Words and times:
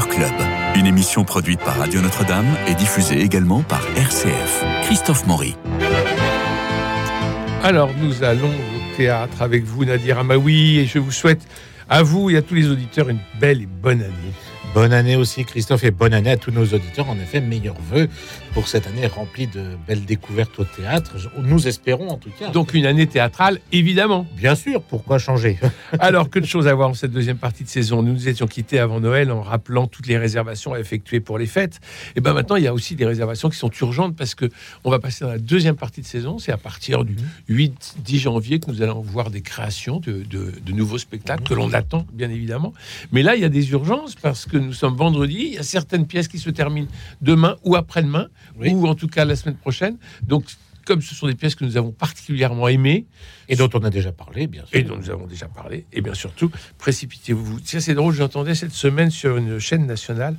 Club, 0.00 0.32
une 0.74 0.86
émission 0.86 1.22
produite 1.22 1.60
par 1.60 1.76
Radio 1.76 2.00
Notre-Dame 2.00 2.46
et 2.66 2.74
diffusée 2.74 3.20
également 3.20 3.62
par 3.62 3.82
RCF. 3.94 4.64
Christophe 4.84 5.26
Maury. 5.26 5.54
Alors, 7.62 7.90
nous 8.00 8.24
allons 8.24 8.48
au 8.48 8.96
théâtre 8.96 9.42
avec 9.42 9.64
vous, 9.64 9.84
Nadir 9.84 10.18
Amaoui, 10.18 10.78
et 10.78 10.86
je 10.86 10.98
vous 10.98 11.12
souhaite 11.12 11.46
à 11.90 12.02
vous 12.02 12.30
et 12.30 12.38
à 12.38 12.42
tous 12.42 12.54
les 12.54 12.70
auditeurs 12.70 13.10
une 13.10 13.20
belle 13.38 13.60
et 13.60 13.66
bonne 13.66 14.00
année. 14.00 14.32
Bonne 14.74 14.94
année 14.94 15.16
aussi, 15.16 15.44
Christophe, 15.44 15.84
et 15.84 15.90
bonne 15.90 16.14
année 16.14 16.30
à 16.30 16.38
tous 16.38 16.50
nos 16.50 16.64
auditeurs. 16.64 17.10
En 17.10 17.16
effet, 17.16 17.42
meilleurs 17.42 17.78
vœux 17.90 18.08
pour 18.54 18.68
cette 18.68 18.86
année 18.86 19.06
remplie 19.06 19.46
de 19.46 19.62
belles 19.86 20.06
découvertes 20.06 20.58
au 20.58 20.64
théâtre. 20.64 21.16
Nous 21.38 21.68
espérons 21.68 22.08
en 22.08 22.16
tout 22.16 22.30
cas. 22.38 22.48
Donc 22.48 22.72
une 22.72 22.86
année 22.86 23.06
théâtrale, 23.06 23.60
évidemment. 23.70 24.26
Bien 24.34 24.54
sûr, 24.54 24.82
pourquoi 24.82 25.18
changer? 25.18 25.58
Alors, 25.98 26.30
que 26.30 26.38
de 26.38 26.46
choses 26.46 26.68
à 26.68 26.74
voir 26.74 26.88
en 26.88 26.94
cette 26.94 27.10
deuxième 27.10 27.36
partie 27.36 27.64
de 27.64 27.68
saison. 27.68 28.02
Nous 28.02 28.14
nous 28.14 28.28
étions 28.28 28.46
quittés 28.46 28.78
avant 28.78 28.98
Noël 28.98 29.30
en 29.30 29.42
rappelant 29.42 29.86
toutes 29.86 30.06
les 30.06 30.16
réservations 30.16 30.72
à 30.72 30.80
effectuer 30.80 31.20
pour 31.20 31.36
les 31.36 31.46
fêtes. 31.46 31.80
Et 32.16 32.22
bien 32.22 32.32
maintenant, 32.32 32.56
il 32.56 32.64
y 32.64 32.68
a 32.68 32.72
aussi 32.72 32.94
des 32.94 33.04
réservations 33.04 33.50
qui 33.50 33.58
sont 33.58 33.70
urgentes 33.82 34.16
parce 34.16 34.34
que 34.34 34.48
on 34.84 34.90
va 34.90 34.98
passer 34.98 35.26
dans 35.26 35.30
la 35.30 35.38
deuxième 35.38 35.76
partie 35.76 36.00
de 36.00 36.06
saison. 36.06 36.38
C'est 36.38 36.52
à 36.52 36.56
partir 36.56 37.04
du 37.04 37.16
8-10 37.50 38.18
janvier 38.20 38.58
que 38.58 38.70
nous 38.70 38.80
allons 38.80 39.02
voir 39.02 39.30
des 39.30 39.42
créations 39.42 40.00
de, 40.00 40.22
de 40.22 40.72
nouveaux 40.72 40.98
spectacles 40.98 41.42
que 41.42 41.52
l'on 41.52 41.74
attend, 41.74 42.06
bien 42.10 42.30
évidemment. 42.30 42.72
Mais 43.12 43.22
là, 43.22 43.36
il 43.36 43.42
y 43.42 43.44
a 43.44 43.50
des 43.50 43.70
urgences 43.72 44.14
parce 44.14 44.46
que 44.46 44.61
nous 44.66 44.72
sommes 44.72 44.96
vendredi. 44.96 45.38
Il 45.38 45.54
y 45.54 45.58
a 45.58 45.62
certaines 45.62 46.06
pièces 46.06 46.28
qui 46.28 46.38
se 46.38 46.50
terminent 46.50 46.88
demain 47.20 47.56
ou 47.64 47.76
après-demain, 47.76 48.28
ou 48.58 48.86
en 48.86 48.94
tout 48.94 49.08
cas 49.08 49.24
la 49.24 49.36
semaine 49.36 49.56
prochaine. 49.56 49.96
Donc, 50.22 50.44
comme 50.84 51.02
ce 51.02 51.14
sont 51.14 51.26
des 51.26 51.34
pièces 51.34 51.54
que 51.54 51.64
nous 51.64 51.76
avons 51.76 51.92
particulièrement 51.92 52.68
aimées, 52.68 53.06
et 53.48 53.56
dont 53.56 53.68
on 53.74 53.80
a 53.80 53.90
déjà 53.90 54.12
parlé, 54.12 54.46
bien 54.46 54.64
sûr. 54.64 54.78
Et 54.78 54.82
dont 54.82 54.96
nous 54.96 55.10
avons 55.10 55.26
déjà 55.26 55.46
parlé. 55.46 55.84
Et 55.92 56.00
bien 56.00 56.14
surtout, 56.14 56.50
précipitez-vous. 56.78 57.58
C'est 57.64 57.94
drôle, 57.94 58.14
j'entendais 58.14 58.54
cette 58.54 58.72
semaine 58.72 59.10
sur 59.10 59.36
une 59.36 59.58
chaîne 59.58 59.86
nationale 59.86 60.36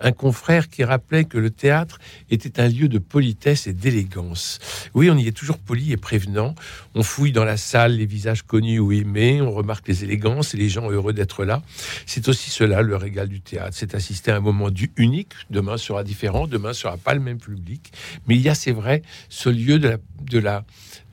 un 0.00 0.12
confrère 0.12 0.68
qui 0.68 0.84
rappelait 0.84 1.24
que 1.24 1.38
le 1.38 1.50
théâtre 1.50 1.98
était 2.30 2.60
un 2.60 2.68
lieu 2.68 2.88
de 2.88 2.98
politesse 2.98 3.66
et 3.66 3.72
d'élégance. 3.72 4.58
Oui, 4.94 5.10
on 5.10 5.16
y 5.16 5.26
est 5.26 5.32
toujours 5.32 5.58
poli 5.58 5.92
et 5.92 5.96
prévenant. 5.96 6.54
On 6.94 7.02
fouille 7.02 7.32
dans 7.32 7.44
la 7.44 7.56
salle 7.56 7.96
les 7.96 8.06
visages 8.06 8.42
connus 8.42 8.78
ou 8.78 8.92
aimés, 8.92 9.40
on 9.40 9.50
remarque 9.50 9.88
les 9.88 10.04
élégances 10.04 10.54
et 10.54 10.56
les 10.56 10.68
gens 10.68 10.90
heureux 10.90 11.12
d'être 11.12 11.44
là. 11.44 11.62
C'est 12.06 12.28
aussi 12.28 12.50
cela 12.50 12.82
le 12.82 12.96
régal 12.96 13.28
du 13.28 13.40
théâtre. 13.40 13.76
C'est 13.76 13.94
assister 13.94 14.30
à 14.30 14.36
un 14.36 14.40
moment 14.40 14.70
du 14.70 14.92
unique. 14.96 15.32
Demain 15.50 15.76
sera 15.76 16.04
différent, 16.04 16.46
demain 16.46 16.72
sera 16.72 16.96
pas 16.96 17.14
le 17.14 17.20
même 17.20 17.38
public. 17.38 17.92
Mais 18.26 18.36
il 18.36 18.40
y 18.40 18.48
a, 18.48 18.54
c'est 18.54 18.72
vrai, 18.72 19.02
ce 19.28 19.48
lieu 19.48 19.78
de 19.78 19.83
la, 19.88 19.96
de 20.30 20.38
la 20.38 20.64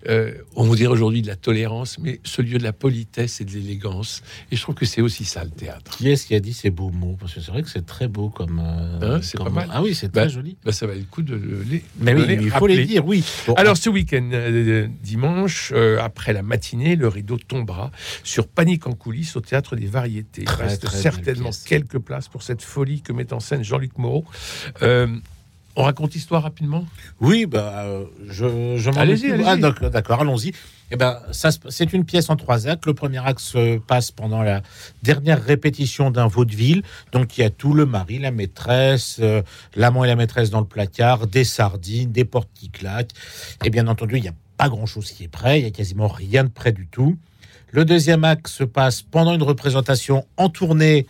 euh, 0.08 0.34
on 0.56 0.64
vous 0.64 0.76
dirait 0.76 0.92
aujourd'hui 0.92 1.22
de 1.22 1.28
la 1.28 1.36
tolérance, 1.36 2.00
mais 2.00 2.20
ce 2.24 2.42
lieu 2.42 2.58
de 2.58 2.64
la 2.64 2.74
politesse 2.74 3.42
et 3.42 3.46
de 3.46 3.52
l'élégance. 3.52 4.24
Et 4.52 4.56
je 4.56 4.62
trouve 4.62 4.76
que 4.76 4.86
c'est 4.86 5.02
aussi 5.02 5.26
ça 5.26 5.44
le 5.44 5.52
théâtre. 5.52 5.98
Qui 5.98 6.10
est-ce 6.10 6.26
qui 6.26 6.36
a 6.36 6.40
dit 6.40 6.54
ces 6.54 6.70
beaux 6.70 6.90
mots? 6.90 7.18
Parce 7.20 7.34
que 7.34 7.42
c'est 7.42 7.52
vrai 7.52 7.62
que 7.62 7.70
c'est 7.70 7.86
très 7.86 8.08
beau 8.08 8.30
comme. 8.30 8.60
Euh, 8.60 9.18
hein, 9.18 9.20
c'est 9.22 9.38
pas 9.38 9.50
mal. 9.50 9.70
Ah 9.72 9.82
oui, 9.82 9.94
c'est 9.94 10.12
très 10.12 10.24
bah, 10.24 10.28
joli. 10.28 10.58
Bah, 10.64 10.72
ça 10.72 10.88
va 10.88 10.96
le 10.96 11.04
coup 11.04 11.22
de 11.22 11.36
les. 11.70 11.84
Mais 12.00 12.14
oui, 12.14 12.26
il 12.42 12.50
faut 12.50 12.68
les 12.68 12.86
dire, 12.86 13.06
oui. 13.06 13.24
Alors 13.58 13.78
ce 13.78 13.90
week-end, 13.90 14.30
euh, 14.34 14.88
dimanche, 15.04 15.74
après 16.00 16.34
la 16.34 16.42
matinée, 16.42 16.96
le 16.96 17.08
rideau 17.08 17.38
tombera 17.38 17.92
sur 18.24 18.48
Panique 18.48 18.88
en 18.88 18.94
coulisses 18.94 19.36
au 19.36 19.42
théâtre 19.42 19.76
des 19.76 19.88
Variétés. 19.88 20.44
Il 20.44 20.50
reste 20.50 20.88
certainement 20.90 21.52
quelques 21.66 22.00
places 22.00 22.28
pour 22.28 22.44
cette 22.44 22.62
folie 22.62 23.02
que 23.02 23.14
met 23.14 23.34
en 23.34 23.40
scène 23.40 23.64
Jean-Luc 23.64 23.98
Moreau. 23.98 24.26
On 25.76 25.84
raconte 25.84 26.14
l'histoire 26.14 26.44
rapidement? 26.44 26.86
Oui, 27.20 27.46
bah, 27.46 27.86
je, 28.28 28.78
je 28.78 28.90
Allez-y, 28.92 29.32
ah, 29.46 29.56
d'accord, 29.56 30.22
allons-y. 30.22 30.54
Eh 30.92 30.98
ben, 30.98 31.20
ça, 31.32 31.50
c'est 31.70 31.94
une 31.94 32.04
pièce 32.04 32.30
en 32.30 32.36
trois 32.36 32.68
actes. 32.68 32.86
Le 32.86 32.94
premier 32.94 33.26
acte 33.26 33.40
se 33.40 33.78
passe 33.78 34.12
pendant 34.12 34.42
la 34.42 34.62
dernière 35.04 35.42
répétition 35.42 36.12
d'un 36.12 36.28
vaudeville. 36.28 36.84
Donc, 37.14 37.38
il 37.38 37.42
y 37.42 37.44
a 37.46 37.50
tout 37.50 37.74
le 37.74 37.86
mari, 37.86 38.20
la 38.20 38.32
maîtresse, 38.32 39.18
euh, 39.22 39.42
l'amant 39.76 40.04
et 40.04 40.08
la 40.08 40.18
maîtresse 40.18 40.50
dans 40.50 40.60
le 40.60 40.66
placard, 40.66 41.28
des 41.28 41.46
sardines, 41.46 42.12
des 42.12 42.26
portes 42.26 42.50
qui 42.54 42.70
claquent. 42.70 43.14
Et 43.64 43.70
bien 43.70 43.88
entendu, 43.88 44.18
il 44.18 44.22
n'y 44.22 44.28
a 44.28 44.34
pas 44.58 44.68
grand-chose 44.68 45.12
qui 45.12 45.24
est 45.24 45.30
prêt. 45.30 45.60
Il 45.60 45.64
n'y 45.64 45.70
a 45.70 45.72
quasiment 45.72 46.10
rien 46.10 46.44
de 46.44 46.50
prêt 46.50 46.74
du 46.74 46.88
tout. 46.88 47.18
Le 47.70 47.86
deuxième 47.86 48.26
acte 48.26 48.50
se 48.50 48.66
passe 48.66 49.02
pendant 49.02 49.34
une 49.34 49.44
représentation 49.44 50.26
en 50.36 50.50
tournée. 50.50 51.08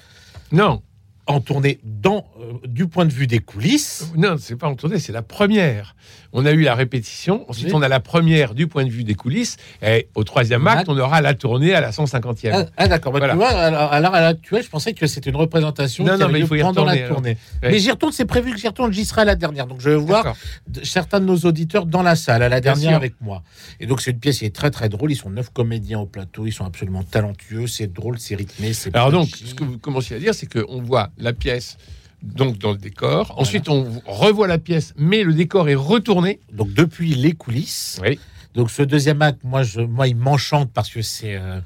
Non, 0.51 0.83
en 1.31 1.41
dans, 1.83 2.27
euh, 2.39 2.53
du 2.67 2.87
point 2.87 3.05
de 3.05 3.13
vue 3.13 3.27
des 3.27 3.39
coulisses. 3.39 4.11
Non, 4.15 4.35
c'est 4.39 4.55
pas 4.55 4.67
en 4.67 4.75
tournée, 4.75 4.99
c'est 4.99 5.11
la 5.11 5.21
première. 5.21 5.95
On 6.33 6.45
a 6.45 6.51
eu 6.51 6.61
la 6.61 6.75
répétition, 6.75 7.45
ensuite 7.49 7.73
on 7.73 7.81
a 7.81 7.87
la 7.87 7.99
première 7.99 8.53
du 8.53 8.67
point 8.67 8.85
de 8.85 8.89
vue 8.89 9.03
des 9.03 9.15
coulisses, 9.15 9.57
et 9.81 10.07
au 10.15 10.23
troisième 10.23 10.65
acte, 10.67 10.87
on 10.87 10.97
aura 10.97 11.21
la 11.21 11.33
tournée 11.33 11.73
à 11.73 11.81
la 11.81 11.91
150e. 11.91 12.51
Ah, 12.53 12.65
ah 12.77 12.87
d'accord, 12.87 13.11
bah, 13.11 13.29
tu 13.29 13.35
vois, 13.35 13.49
à 13.49 13.99
l'heure 13.99 14.15
actuelle, 14.15 14.63
je 14.63 14.69
pensais 14.69 14.93
que 14.93 15.07
c'était 15.07 15.29
une 15.29 15.35
représentation 15.35 16.03
non, 16.03 16.17
non, 16.17 16.29
mais 16.29 16.39
il 16.39 16.47
faut 16.47 16.55
y 16.55 16.61
pendant 16.61 16.85
la 16.85 16.97
tournée. 16.97 17.37
Mais 17.61 17.79
j'y 17.79 17.91
retourne, 17.91 18.11
c'est 18.11 18.25
prévu 18.25 18.51
que 18.51 18.57
j'y 18.57 18.67
retourne, 18.67 18.91
j'y 18.93 19.05
serai 19.05 19.21
à 19.21 19.25
la 19.25 19.35
dernière. 19.35 19.67
Donc 19.67 19.81
je 19.81 19.89
vais 19.89 19.95
voir 19.95 20.35
certains 20.83 21.19
de 21.19 21.25
nos 21.25 21.37
auditeurs 21.37 21.85
dans 21.85 22.03
la 22.03 22.15
salle, 22.15 22.43
à 22.43 22.49
la 22.49 22.61
dernière 22.61 22.95
avec 22.95 23.15
moi. 23.21 23.43
Et 23.79 23.85
donc 23.85 24.01
c'est 24.01 24.11
une 24.11 24.19
pièce 24.19 24.39
qui 24.39 24.45
est 24.45 24.55
très 24.55 24.71
très 24.71 24.89
drôle, 24.89 25.11
ils 25.11 25.15
sont 25.15 25.29
neuf 25.29 25.49
comédiens 25.49 25.99
au 25.99 26.05
plateau, 26.05 26.45
ils 26.45 26.53
sont 26.53 26.65
absolument 26.65 27.03
talentueux, 27.03 27.67
c'est 27.67 27.91
drôle, 27.91 28.19
c'est 28.19 28.35
rythmé. 28.35 28.71
Alors 28.93 29.11
donc, 29.11 29.29
ce 29.29 29.53
que 29.53 29.63
vous 29.63 29.77
commencez 29.77 30.15
à 30.15 30.19
dire, 30.19 30.33
c'est 30.33 30.47
qu'on 30.47 30.81
voit 30.81 31.09
la 31.17 31.33
pièce 31.33 31.77
donc 32.21 32.57
dans 32.57 32.71
le 32.71 32.77
décor. 32.77 33.33
Ensuite, 33.37 33.69
on 33.69 34.01
revoit 34.05 34.47
la 34.47 34.57
pièce, 34.57 34.93
mais 34.97 35.23
le 35.23 35.33
décor 35.33 35.69
est 35.69 35.75
retourné. 35.75 36.39
Donc 36.51 36.73
depuis 36.73 37.15
les 37.15 37.33
coulisses. 37.33 37.99
Oui. 38.01 38.19
Donc 38.53 38.69
ce 38.69 38.83
deuxième 38.83 39.21
acte, 39.21 39.43
moi, 39.43 39.63
je, 39.63 39.81
moi, 39.81 40.07
il 40.07 40.15
m'enchante 40.15 40.71
parce 40.73 40.89
que 40.89 41.01
c'est 41.01 41.35
euh, 41.35 41.59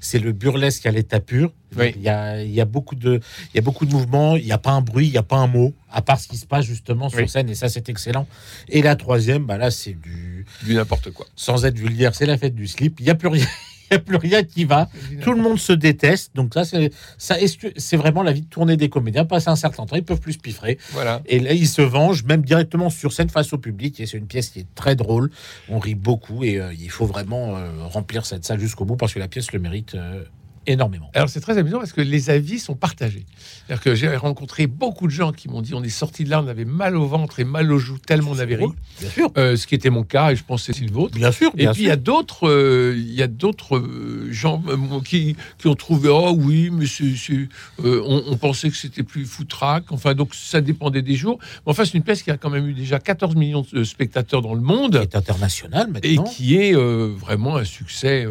c'est 0.00 0.18
le 0.18 0.32
burlesque 0.32 0.84
à 0.86 0.90
l'état 0.90 1.20
pur. 1.20 1.52
Oui. 1.76 1.92
Il, 1.96 2.02
y 2.02 2.08
a, 2.08 2.42
il 2.42 2.50
y 2.50 2.60
a 2.60 2.64
beaucoup 2.64 2.96
de 2.96 3.20
il 3.52 3.56
y 3.56 3.58
a 3.58 3.62
beaucoup 3.62 3.86
de 3.86 3.92
mouvements. 3.92 4.36
Il 4.36 4.44
n'y 4.44 4.52
a 4.52 4.58
pas 4.58 4.72
un 4.72 4.80
bruit, 4.82 5.06
il 5.06 5.12
n'y 5.12 5.18
a 5.18 5.22
pas 5.22 5.36
un 5.36 5.46
mot, 5.46 5.72
à 5.90 6.02
part 6.02 6.18
ce 6.18 6.28
qui 6.28 6.36
se 6.36 6.46
passe 6.46 6.64
justement 6.64 7.08
sur 7.08 7.28
scène. 7.30 7.48
Et 7.48 7.54
ça, 7.54 7.68
c'est 7.68 7.88
excellent. 7.88 8.26
Et 8.68 8.82
la 8.82 8.96
troisième, 8.96 9.46
bah 9.46 9.56
là, 9.56 9.70
c'est 9.70 9.94
du 9.94 10.44
du 10.64 10.74
n'importe 10.74 11.10
quoi. 11.12 11.26
Sans 11.36 11.64
être 11.64 11.78
vulgaire, 11.78 12.14
c'est 12.14 12.26
la 12.26 12.36
fête 12.36 12.54
du 12.54 12.66
slip. 12.66 12.98
Il 13.00 13.04
n'y 13.04 13.10
a 13.10 13.14
plus 13.14 13.28
rien 13.28 13.46
n'y 13.92 13.96
a 13.96 14.04
plus 14.04 14.16
rien 14.16 14.42
qui 14.42 14.64
va. 14.64 14.88
Tout 15.22 15.32
le 15.32 15.40
monde 15.40 15.58
se 15.58 15.72
déteste. 15.72 16.32
Donc 16.34 16.54
ça, 16.54 16.64
c'est 16.64 16.90
ça, 17.18 17.36
c'est 17.76 17.96
vraiment 17.96 18.22
la 18.22 18.32
vie 18.32 18.42
de 18.42 18.46
tournée 18.46 18.76
des 18.76 18.88
comédiens. 18.88 19.24
Passer 19.24 19.48
un 19.48 19.56
certain 19.56 19.86
temps, 19.86 19.96
ils 19.96 20.04
peuvent 20.04 20.20
plus 20.20 20.36
piffrer. 20.36 20.78
Voilà. 20.92 21.22
Et 21.26 21.40
là, 21.40 21.52
ils 21.52 21.68
se 21.68 21.82
vengent 21.82 22.24
même 22.24 22.42
directement 22.42 22.90
sur 22.90 23.12
scène 23.12 23.28
face 23.28 23.52
au 23.52 23.58
public. 23.58 24.00
Et 24.00 24.06
c'est 24.06 24.18
une 24.18 24.26
pièce 24.26 24.50
qui 24.50 24.60
est 24.60 24.74
très 24.74 24.96
drôle. 24.96 25.30
On 25.68 25.78
rit 25.78 25.94
beaucoup 25.94 26.44
et 26.44 26.58
euh, 26.58 26.72
il 26.78 26.90
faut 26.90 27.06
vraiment 27.06 27.56
euh, 27.56 27.70
remplir 27.86 28.26
cette 28.26 28.44
salle 28.44 28.60
jusqu'au 28.60 28.84
bout 28.84 28.96
parce 28.96 29.14
que 29.14 29.18
la 29.18 29.28
pièce 29.28 29.52
le 29.52 29.58
mérite. 29.58 29.94
Euh, 29.94 30.24
énormément. 30.66 31.10
Alors 31.14 31.28
c'est 31.28 31.40
très 31.40 31.58
amusant 31.58 31.78
parce 31.78 31.92
que 31.92 32.00
les 32.00 32.30
avis 32.30 32.58
sont 32.58 32.74
partagés. 32.74 33.26
C'est-à-dire 33.66 33.82
que 33.82 33.94
j'ai 33.94 34.16
rencontré 34.16 34.66
beaucoup 34.66 35.06
de 35.06 35.12
gens 35.12 35.32
qui 35.32 35.48
m'ont 35.48 35.62
dit 35.62 35.74
on 35.74 35.82
est 35.82 35.88
sorti 35.88 36.24
de 36.24 36.30
là, 36.30 36.42
on 36.42 36.48
avait 36.48 36.64
mal 36.64 36.96
au 36.96 37.06
ventre 37.06 37.40
et 37.40 37.44
mal 37.44 37.70
aux 37.72 37.78
joues 37.78 37.98
tellement 37.98 38.32
on 38.32 38.38
avait 38.38 38.56
ri. 38.56 38.66
Bien 39.00 39.10
sûr. 39.10 39.30
Euh, 39.36 39.56
ce 39.56 39.66
qui 39.66 39.74
était 39.74 39.90
mon 39.90 40.04
cas 40.04 40.32
et 40.32 40.36
je 40.36 40.44
pense 40.44 40.66
que 40.66 40.72
c'est 40.72 40.84
le 40.84 40.92
vôtre. 40.92 41.14
Bien 41.16 41.32
sûr. 41.32 41.50
et 41.56 41.66
puis 41.68 41.82
il 41.82 41.88
y 41.88 41.90
a 41.90 41.96
d'autres, 41.96 42.48
euh, 42.48 42.94
il 42.96 43.14
y 43.14 43.22
a 43.22 43.26
d'autres 43.26 43.76
euh, 43.76 44.28
gens 44.30 44.62
qui, 45.04 45.36
qui, 45.58 45.68
ont 45.68 45.74
trouvé 45.74 46.08
oh 46.08 46.34
oui 46.36 46.70
mais 46.70 46.86
c'est, 46.86 47.48
on, 47.82 48.22
on, 48.26 48.36
pensait 48.36 48.70
que 48.70 48.76
c'était 48.76 49.02
plus 49.02 49.24
foutraque. 49.24 49.90
Enfin 49.90 50.14
donc 50.14 50.34
ça 50.34 50.60
dépendait 50.60 51.02
des 51.02 51.16
jours. 51.16 51.38
Mais 51.40 51.72
enfin 51.72 51.84
c'est 51.84 51.94
une 51.94 52.04
pièce 52.04 52.22
qui 52.22 52.30
a 52.30 52.36
quand 52.36 52.50
même 52.50 52.68
eu 52.68 52.74
déjà 52.74 52.98
14 52.98 53.36
millions 53.36 53.66
de 53.72 53.84
spectateurs 53.84 54.42
dans 54.42 54.54
le 54.54 54.60
monde. 54.60 54.98
Qui 54.98 55.04
est 55.04 55.16
international 55.16 55.88
maintenant. 55.88 56.24
Et 56.24 56.30
qui 56.30 56.56
est 56.56 56.74
vraiment 56.74 57.56
un 57.56 57.64
succès, 57.64 58.26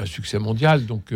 un 0.00 0.06
succès 0.06 0.38
mondial. 0.38 0.86
Donc 0.86 1.12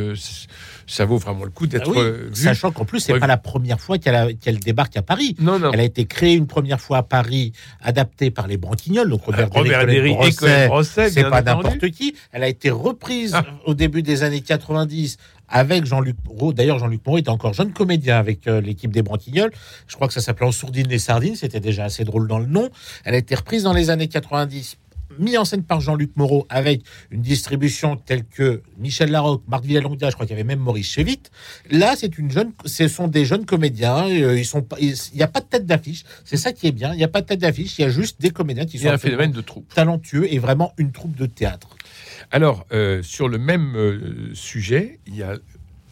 ça 0.86 1.04
vaut 1.04 1.18
vraiment 1.18 1.44
le 1.44 1.50
coup 1.50 1.66
d'être 1.66 1.92
ah 1.96 2.28
vu. 2.28 2.34
Sachant 2.34 2.70
qu'en 2.72 2.84
plus, 2.84 3.00
c'est 3.00 3.18
pas 3.18 3.26
la 3.26 3.36
première 3.36 3.80
fois 3.80 3.98
qu'elle 3.98 4.58
débarque 4.58 4.96
à 4.96 5.02
Paris. 5.02 5.36
Non, 5.38 5.58
non. 5.58 5.70
Elle 5.72 5.80
a 5.80 5.84
été 5.84 6.06
créée 6.06 6.34
une 6.34 6.46
première 6.46 6.80
fois 6.80 6.98
à 6.98 7.02
Paris, 7.02 7.52
adaptée 7.82 8.30
par 8.30 8.46
les 8.46 8.56
Branquignols, 8.56 9.08
donc 9.08 9.24
Robert, 9.24 9.48
euh, 9.54 9.58
Robert 9.58 10.84
c'est 10.84 11.28
pas 11.28 11.42
n'importe 11.42 11.90
qui. 11.90 12.14
Elle 12.32 12.42
a 12.42 12.48
été 12.48 12.70
reprise 12.70 13.34
ah. 13.34 13.44
au 13.66 13.74
début 13.74 14.02
des 14.02 14.22
années 14.22 14.40
90 14.40 15.16
avec 15.50 15.84
Jean-Luc 15.84 16.16
Moreau. 16.24 16.52
D'ailleurs, 16.52 16.78
Jean-Luc 16.78 17.04
Moreau 17.04 17.18
était 17.18 17.30
encore 17.30 17.52
jeune 17.52 17.72
comédien 17.72 18.18
avec 18.18 18.46
euh, 18.46 18.60
l'équipe 18.60 18.92
des 18.92 19.02
Branquignols. 19.02 19.50
Je 19.88 19.96
crois 19.96 20.06
que 20.06 20.14
ça 20.14 20.20
s'appelait 20.20 20.46
En 20.46 20.52
sourdine 20.52 20.88
les 20.88 20.98
sardines. 20.98 21.34
C'était 21.34 21.60
déjà 21.60 21.84
assez 21.84 22.04
drôle 22.04 22.28
dans 22.28 22.38
le 22.38 22.46
nom. 22.46 22.70
Elle 23.04 23.14
a 23.14 23.18
été 23.18 23.34
reprise 23.34 23.64
dans 23.64 23.72
les 23.72 23.90
années 23.90 24.08
90 24.08 24.76
mis 25.18 25.36
en 25.36 25.44
scène 25.44 25.62
par 25.62 25.80
Jean-Luc 25.80 26.16
Moreau 26.16 26.46
avec 26.48 26.82
une 27.10 27.22
distribution 27.22 27.96
telle 27.96 28.24
que 28.24 28.62
Michel 28.78 29.10
Larocque, 29.10 29.42
Marc 29.48 29.64
Villalonga, 29.64 30.10
je 30.10 30.14
crois 30.14 30.26
qu'il 30.26 30.36
y 30.36 30.38
avait 30.40 30.46
même 30.46 30.60
Maurice 30.60 30.90
Chevit. 30.90 31.22
Là, 31.70 31.94
c'est 31.96 32.18
une 32.18 32.30
jeune, 32.30 32.52
ce 32.64 32.88
sont 32.88 33.08
des 33.08 33.24
jeunes 33.24 33.46
comédiens. 33.46 34.08
Euh, 34.08 34.38
ils 34.38 34.46
sont, 34.46 34.66
il 34.80 34.94
n'y 35.14 35.22
a 35.22 35.28
pas 35.28 35.40
de 35.40 35.46
tête 35.46 35.66
d'affiche. 35.66 36.04
C'est 36.24 36.36
ça 36.36 36.52
qui 36.52 36.66
est 36.66 36.72
bien. 36.72 36.92
Il 36.92 36.96
n'y 36.96 37.04
a 37.04 37.08
pas 37.08 37.20
de 37.20 37.26
tête 37.26 37.40
d'affiche. 37.40 37.78
Il 37.78 37.82
y 37.82 37.84
a 37.84 37.90
juste 37.90 38.20
des 38.20 38.30
comédiens 38.30 38.66
qui 38.66 38.78
sont 38.78 38.88
un 38.88 38.98
phénomène 38.98 39.32
de 39.32 39.40
troupe 39.40 39.72
talentueux 39.74 40.32
et 40.32 40.38
vraiment 40.38 40.72
une 40.78 40.92
troupe 40.92 41.16
de 41.16 41.26
théâtre. 41.26 41.76
Alors, 42.30 42.66
euh, 42.72 43.02
sur 43.02 43.28
le 43.28 43.38
même 43.38 43.74
euh, 43.76 44.30
sujet, 44.34 45.00
il 45.06 45.16
y 45.16 45.22
a 45.22 45.36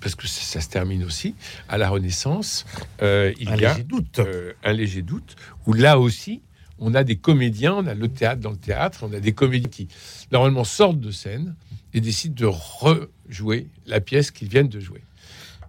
parce 0.00 0.14
que 0.14 0.28
ça, 0.28 0.60
se 0.60 0.68
termine 0.68 1.02
aussi, 1.02 1.34
à 1.68 1.76
la 1.76 1.88
Renaissance, 1.88 2.64
il 3.02 3.34
y 3.60 3.66
a 3.66 3.74
doute. 3.80 4.20
un 4.62 4.72
léger 4.72 5.02
doute, 5.02 5.34
où 5.66 5.72
là 5.72 5.98
aussi, 5.98 6.40
on 6.78 6.94
a 6.94 7.04
des 7.04 7.16
comédiens, 7.16 7.74
on 7.74 7.86
a 7.86 7.94
le 7.94 8.08
théâtre 8.08 8.40
dans 8.40 8.50
le 8.50 8.56
théâtre, 8.56 9.00
on 9.02 9.12
a 9.12 9.20
des 9.20 9.32
comédiens 9.32 9.68
qui 9.68 9.88
normalement 10.32 10.64
sortent 10.64 11.00
de 11.00 11.10
scène 11.10 11.54
et 11.94 12.00
décident 12.00 12.34
de 12.34 12.46
rejouer 12.46 13.68
la 13.86 14.00
pièce 14.00 14.30
qu'ils 14.30 14.48
viennent 14.48 14.68
de 14.68 14.80
jouer. 14.80 15.02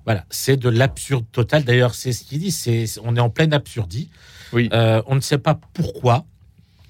Voilà, 0.05 0.25
c'est 0.29 0.57
de 0.57 0.69
l'absurde 0.69 1.25
total. 1.31 1.63
D'ailleurs, 1.63 1.93
c'est 1.93 2.13
ce 2.13 2.23
qu'il 2.23 2.39
dit. 2.39 2.51
C'est 2.51 2.85
on 3.03 3.15
est 3.15 3.19
en 3.19 3.29
pleine 3.29 3.53
absurdie. 3.53 4.09
Oui. 4.53 4.69
Euh, 4.73 5.01
on 5.05 5.15
ne 5.15 5.19
sait 5.19 5.37
pas 5.37 5.59
pourquoi 5.73 6.25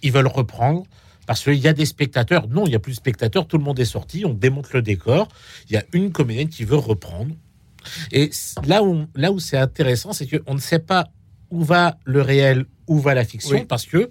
ils 0.02 0.12
veulent 0.12 0.28
reprendre. 0.28 0.86
Parce 1.26 1.44
qu'il 1.44 1.56
y 1.56 1.68
a 1.68 1.74
des 1.74 1.86
spectateurs. 1.86 2.48
Non, 2.48 2.66
il 2.66 2.70
n'y 2.70 2.76
a 2.76 2.80
plus 2.80 2.94
de 2.94 2.98
spectateurs. 2.98 3.46
Tout 3.48 3.58
le 3.58 3.64
monde 3.64 3.80
est 3.80 3.86
sorti. 3.86 4.26
On 4.26 4.34
démonte 4.34 4.74
le 4.74 4.82
décor. 4.82 5.28
Il 5.70 5.74
y 5.74 5.78
a 5.78 5.84
une 5.94 6.12
comédienne 6.12 6.50
qui 6.50 6.64
veut 6.64 6.78
reprendre. 6.78 7.36
Et 8.12 8.32
là 8.66 8.84
où, 8.84 9.06
là 9.16 9.32
où 9.32 9.40
c'est 9.40 9.58
intéressant, 9.58 10.14
c'est 10.14 10.28
qu'on 10.28 10.54
ne 10.54 10.60
sait 10.60 10.80
pas 10.80 11.08
où 11.52 11.64
va 11.64 11.98
le 12.06 12.22
réel, 12.22 12.66
où 12.90 13.00
va 13.00 13.14
la 13.14 13.24
fiction, 13.24 13.56
Oui. 13.60 13.66
parce 13.66 13.86
que 13.86 14.10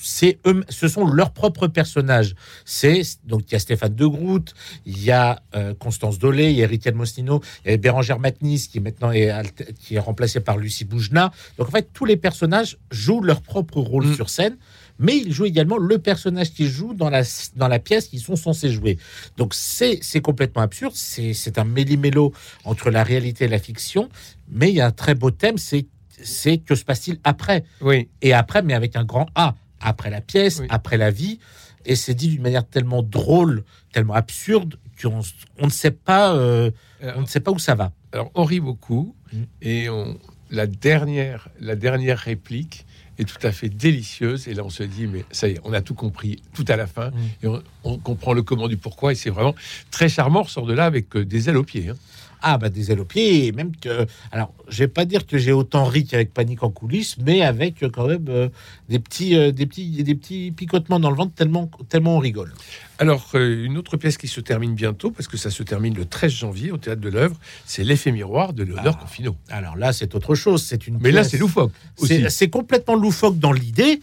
c'est 0.00 0.38
eux, 0.46 0.62
ce 0.68 0.86
sont 0.86 1.04
leurs 1.08 1.32
propres 1.32 1.66
personnages. 1.66 2.36
C'est 2.64 3.02
donc 3.24 3.42
il 3.48 3.52
y 3.52 3.56
a 3.56 3.58
Stéphane 3.58 3.96
De 3.96 4.06
Groot, 4.06 4.54
il 4.86 5.02
y 5.02 5.10
a 5.10 5.42
euh, 5.56 5.74
Constance 5.74 6.20
Dolé, 6.20 6.50
il 6.52 6.56
y 6.58 6.60
a 6.60 6.64
Eric 6.64 6.86
Mostino, 6.94 7.42
il 7.64 7.72
y 7.72 7.74
a 7.74 7.76
Bérangère 7.78 8.20
Matnis 8.20 8.68
qui 8.68 8.78
maintenant 8.78 9.10
est 9.10 9.32
qui 9.80 9.96
est 9.96 9.98
remplacée 9.98 10.38
par 10.38 10.56
Lucie 10.56 10.84
Boujna. 10.84 11.32
Donc 11.58 11.66
en 11.66 11.70
fait 11.72 11.88
tous 11.92 12.04
les 12.04 12.16
personnages 12.16 12.78
jouent 12.92 13.22
leur 13.22 13.42
propre 13.42 13.80
rôle 13.80 14.06
Mm. 14.06 14.14
sur 14.14 14.30
scène, 14.30 14.56
mais 15.00 15.16
ils 15.16 15.32
jouent 15.32 15.46
également 15.46 15.78
le 15.78 15.98
personnage 15.98 16.52
qu'ils 16.52 16.68
jouent 16.68 16.94
dans 16.94 17.10
la 17.10 17.22
dans 17.56 17.66
la 17.68 17.80
pièce 17.80 18.06
qu'ils 18.06 18.20
sont 18.20 18.36
censés 18.36 18.70
jouer. 18.70 18.98
Donc 19.36 19.52
c'est 19.52 19.98
c'est 20.00 20.20
complètement 20.20 20.62
absurde. 20.62 20.92
C'est 20.94 21.32
c'est 21.34 21.58
un 21.58 21.64
méli-mélo 21.64 22.32
entre 22.64 22.90
la 22.90 23.02
réalité 23.02 23.46
et 23.46 23.48
la 23.48 23.58
fiction, 23.58 24.08
mais 24.48 24.68
il 24.70 24.76
y 24.76 24.80
a 24.80 24.86
un 24.86 24.92
très 24.92 25.16
beau 25.16 25.32
thème. 25.32 25.58
C'est 25.58 25.86
c'est 26.22 26.58
que 26.58 26.74
se 26.74 26.84
passe-t-il 26.84 27.18
après 27.24 27.64
Oui. 27.80 28.08
et 28.22 28.32
après, 28.32 28.62
mais 28.62 28.74
avec 28.74 28.96
un 28.96 29.04
grand 29.04 29.26
A, 29.34 29.54
après 29.80 30.10
la 30.10 30.20
pièce, 30.20 30.60
Oui. 30.60 30.66
après 30.70 30.96
la 30.96 31.10
vie. 31.10 31.38
Et 31.86 31.96
c'est 31.96 32.14
dit 32.14 32.28
d'une 32.28 32.42
manière 32.42 32.66
tellement 32.66 33.02
drôle, 33.02 33.64
tellement 33.92 34.14
absurde, 34.14 34.76
qu'on 35.00 35.20
on 35.58 35.66
ne 35.66 35.70
sait 35.70 35.92
pas, 35.92 36.34
euh, 36.34 36.70
on 37.16 37.20
ne 37.22 37.26
sait 37.26 37.40
pas 37.40 37.50
où 37.52 37.58
ça 37.58 37.74
va. 37.74 37.92
Alors, 38.12 38.30
on 38.34 38.44
rit 38.44 38.60
beaucoup 38.60 39.14
Mm. 39.32 39.42
et 39.62 39.88
on, 39.90 40.18
la, 40.50 40.66
dernière, 40.66 41.48
la 41.60 41.76
dernière 41.76 42.18
réplique 42.18 42.86
est 43.18 43.24
tout 43.28 43.46
à 43.46 43.52
fait 43.52 43.68
délicieuse. 43.68 44.48
Et 44.48 44.54
là, 44.54 44.64
on 44.64 44.70
se 44.70 44.82
dit, 44.82 45.06
mais 45.06 45.24
ça 45.30 45.48
y 45.48 45.52
est, 45.52 45.60
on 45.64 45.72
a 45.74 45.80
tout 45.82 45.94
compris 45.94 46.40
tout 46.54 46.64
à 46.68 46.76
la 46.76 46.86
fin. 46.86 47.10
Mm. 47.10 47.14
Et 47.42 47.46
on, 47.46 47.62
on 47.84 47.98
comprend 47.98 48.32
le 48.32 48.42
comment 48.42 48.68
du 48.68 48.76
pourquoi. 48.76 49.12
Et 49.12 49.14
c'est 49.14 49.30
vraiment 49.30 49.54
très 49.90 50.08
charmant. 50.08 50.40
On 50.40 50.44
ressort 50.44 50.66
de 50.66 50.72
là 50.72 50.84
avec 50.86 51.14
euh, 51.16 51.24
des 51.24 51.48
ailes 51.48 51.56
aux 51.58 51.64
pieds. 51.64 51.88
hein. 51.90 51.96
Ah, 52.42 52.58
bah 52.58 52.68
des 52.68 52.90
ailes 52.92 53.00
aux 53.00 53.04
pieds, 53.04 53.46
et 53.46 53.52
même 53.52 53.74
que. 53.76 54.06
Alors, 54.30 54.52
je 54.68 54.78
vais 54.78 54.88
pas 54.88 55.04
dire 55.04 55.26
que 55.26 55.38
j'ai 55.38 55.52
autant 55.52 55.84
ri 55.84 56.04
qu'avec 56.04 56.32
Panique 56.32 56.62
en 56.62 56.70
coulisses, 56.70 57.16
mais 57.18 57.42
avec 57.42 57.82
euh, 57.82 57.90
quand 57.90 58.06
même 58.06 58.24
euh, 58.28 58.48
des, 58.88 58.98
petits, 58.98 59.36
euh, 59.36 59.50
des, 59.50 59.66
petits, 59.66 60.02
des 60.02 60.14
petits 60.14 60.52
picotements 60.52 61.00
dans 61.00 61.10
le 61.10 61.16
ventre, 61.16 61.34
tellement, 61.34 61.70
tellement 61.88 62.16
on 62.16 62.18
rigole. 62.18 62.52
Alors, 62.98 63.28
euh, 63.34 63.64
une 63.64 63.76
autre 63.78 63.96
pièce 63.96 64.16
qui 64.16 64.28
se 64.28 64.40
termine 64.40 64.74
bientôt, 64.74 65.10
parce 65.10 65.28
que 65.28 65.36
ça 65.36 65.50
se 65.50 65.62
termine 65.62 65.94
le 65.94 66.04
13 66.04 66.32
janvier 66.32 66.70
au 66.70 66.76
Théâtre 66.78 67.00
de 67.00 67.08
l'œuvre, 67.08 67.36
c'est 67.64 67.84
L'effet 67.84 68.12
miroir 68.12 68.52
de 68.52 68.62
Léonard 68.64 68.96
Ah. 68.98 69.02
Confino. 69.02 69.36
Alors 69.48 69.76
là, 69.76 69.92
c'est 69.92 70.14
autre 70.14 70.34
chose. 70.34 70.62
C'est 70.62 70.86
une. 70.86 70.98
Mais 71.00 71.10
là, 71.10 71.24
c'est 71.24 71.38
loufoque. 71.38 71.72
C'est 71.96 72.28
c'est 72.30 72.48
complètement 72.50 72.94
loufoque 72.94 73.38
dans 73.38 73.52
l'idée, 73.52 74.02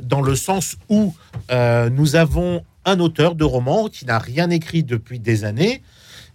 dans 0.00 0.22
le 0.22 0.34
sens 0.34 0.76
où 0.88 1.14
nous 1.50 2.16
avons 2.16 2.64
un 2.86 3.00
auteur 3.00 3.34
de 3.34 3.44
roman 3.44 3.88
qui 3.88 4.06
n'a 4.06 4.18
rien 4.18 4.48
écrit 4.50 4.84
depuis 4.84 5.18
des 5.18 5.44
années, 5.44 5.82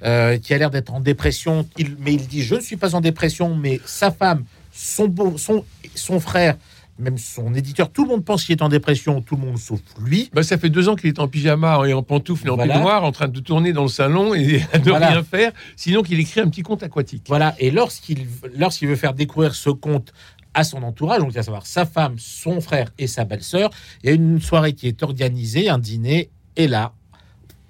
euh, 0.03 0.37
qui 0.37 0.53
a 0.53 0.57
l'air 0.57 0.69
d'être 0.71 0.93
en 0.93 0.99
dépression, 0.99 1.67
il- 1.77 1.95
mais 1.99 2.13
il 2.13 2.27
dit 2.27 2.43
je 2.43 2.55
ne 2.55 2.59
suis 2.61 2.77
pas 2.77 2.95
en 2.95 3.01
dépression, 3.01 3.55
mais 3.55 3.79
sa 3.85 4.11
femme, 4.11 4.43
son, 4.71 5.07
beau, 5.07 5.37
son, 5.37 5.63
son 5.95 6.19
frère, 6.19 6.57
même 6.99 7.17
son 7.17 7.53
éditeur, 7.55 7.89
tout 7.91 8.03
le 8.03 8.09
monde 8.09 8.23
pense 8.25 8.43
qu'il 8.43 8.55
est 8.55 8.61
en 8.61 8.69
dépression, 8.69 9.21
tout 9.21 9.35
le 9.35 9.41
monde 9.41 9.57
sauf 9.57 9.79
lui. 9.99 10.29
Bah, 10.33 10.43
ça 10.43 10.57
fait 10.57 10.69
deux 10.69 10.87
ans 10.87 10.95
qu'il 10.95 11.07
est 11.09 11.19
en 11.19 11.27
pyjama 11.27 11.81
et 11.87 11.93
en 11.93 12.03
pantoufles 12.03 12.47
et 12.47 12.49
en 12.51 12.55
Voilà. 12.55 12.75
peignoir, 12.75 13.03
en 13.03 13.11
train 13.11 13.27
de 13.27 13.39
tourner 13.39 13.73
dans 13.73 13.83
le 13.83 13.87
salon 13.89 14.35
et 14.35 14.59
de 14.83 14.89
Voilà. 14.89 15.09
rien 15.09 15.23
faire, 15.23 15.51
sinon 15.75 16.03
qu'il 16.03 16.19
écrit 16.19 16.41
un 16.41 16.47
petit 16.49 16.61
conte 16.61 16.83
aquatique. 16.83 17.23
Voilà, 17.27 17.55
et 17.59 17.71
lorsqu'il 17.71 18.27
lorsqu'il 18.55 18.87
veut 18.87 18.95
faire 18.95 19.13
découvrir 19.13 19.55
ce 19.55 19.69
conte 19.71 20.13
à 20.53 20.63
son 20.63 20.83
entourage, 20.83 21.19
donc 21.21 21.35
à 21.37 21.43
savoir 21.43 21.65
sa 21.65 21.85
femme, 21.85 22.15
son 22.17 22.59
frère 22.61 22.91
et 22.99 23.07
sa 23.07 23.23
belle-sœur, 23.23 23.69
il 24.03 24.07
y 24.07 24.11
a 24.11 24.15
une 24.15 24.39
soirée 24.41 24.73
qui 24.73 24.87
est 24.87 25.01
organisée, 25.01 25.69
un 25.69 25.79
dîner, 25.79 26.29
et 26.57 26.67
là, 26.67 26.91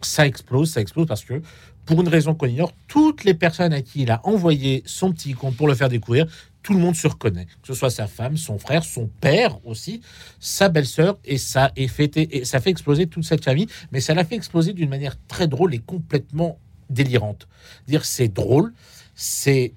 ça 0.02 0.26
explose, 0.26 0.72
ça 0.72 0.82
explose 0.82 1.06
parce 1.06 1.24
que, 1.24 1.42
pour 1.92 2.00
une 2.00 2.08
raison 2.08 2.34
qu'on 2.34 2.46
ignore, 2.46 2.72
toutes 2.88 3.26
les 3.26 3.34
personnes 3.34 3.74
à 3.74 3.82
qui 3.82 4.04
il 4.04 4.12
a 4.12 4.22
envoyé 4.24 4.82
son 4.86 5.12
petit 5.12 5.34
conte 5.34 5.58
pour 5.58 5.68
le 5.68 5.76
faire 5.76 5.90
découvrir, 5.90 6.26
tout 6.64 6.72
le 6.74 6.80
monde 6.80 6.96
se 6.96 7.06
reconnaît. 7.06 7.48
Que 7.48 7.68
ce 7.68 7.74
soit 7.74 7.90
sa 7.90 8.08
femme, 8.08 8.38
son 8.38 8.58
frère, 8.58 8.86
son 8.86 9.08
père 9.20 9.60
aussi, 9.66 10.00
sa 10.40 10.70
belle-sœur, 10.70 11.18
et 11.26 11.38
ça, 11.38 11.74
est 11.76 11.90
fêté, 11.90 12.38
et 12.38 12.46
ça 12.46 12.62
fait 12.62 12.70
exploser 12.70 13.08
toute 13.08 13.26
cette 13.26 13.44
famille, 13.44 13.68
mais 13.92 14.00
ça 14.00 14.14
l'a 14.14 14.24
fait 14.24 14.36
exploser 14.36 14.72
d'une 14.72 14.88
manière 14.88 15.18
très 15.28 15.50
drôle 15.50 15.76
et 15.76 15.80
complètement 15.80 16.60
délirante. 16.90 17.50
Dire 17.90 18.06
c'est 18.06 18.30
drôle, 18.30 18.72
c'est 19.14 19.74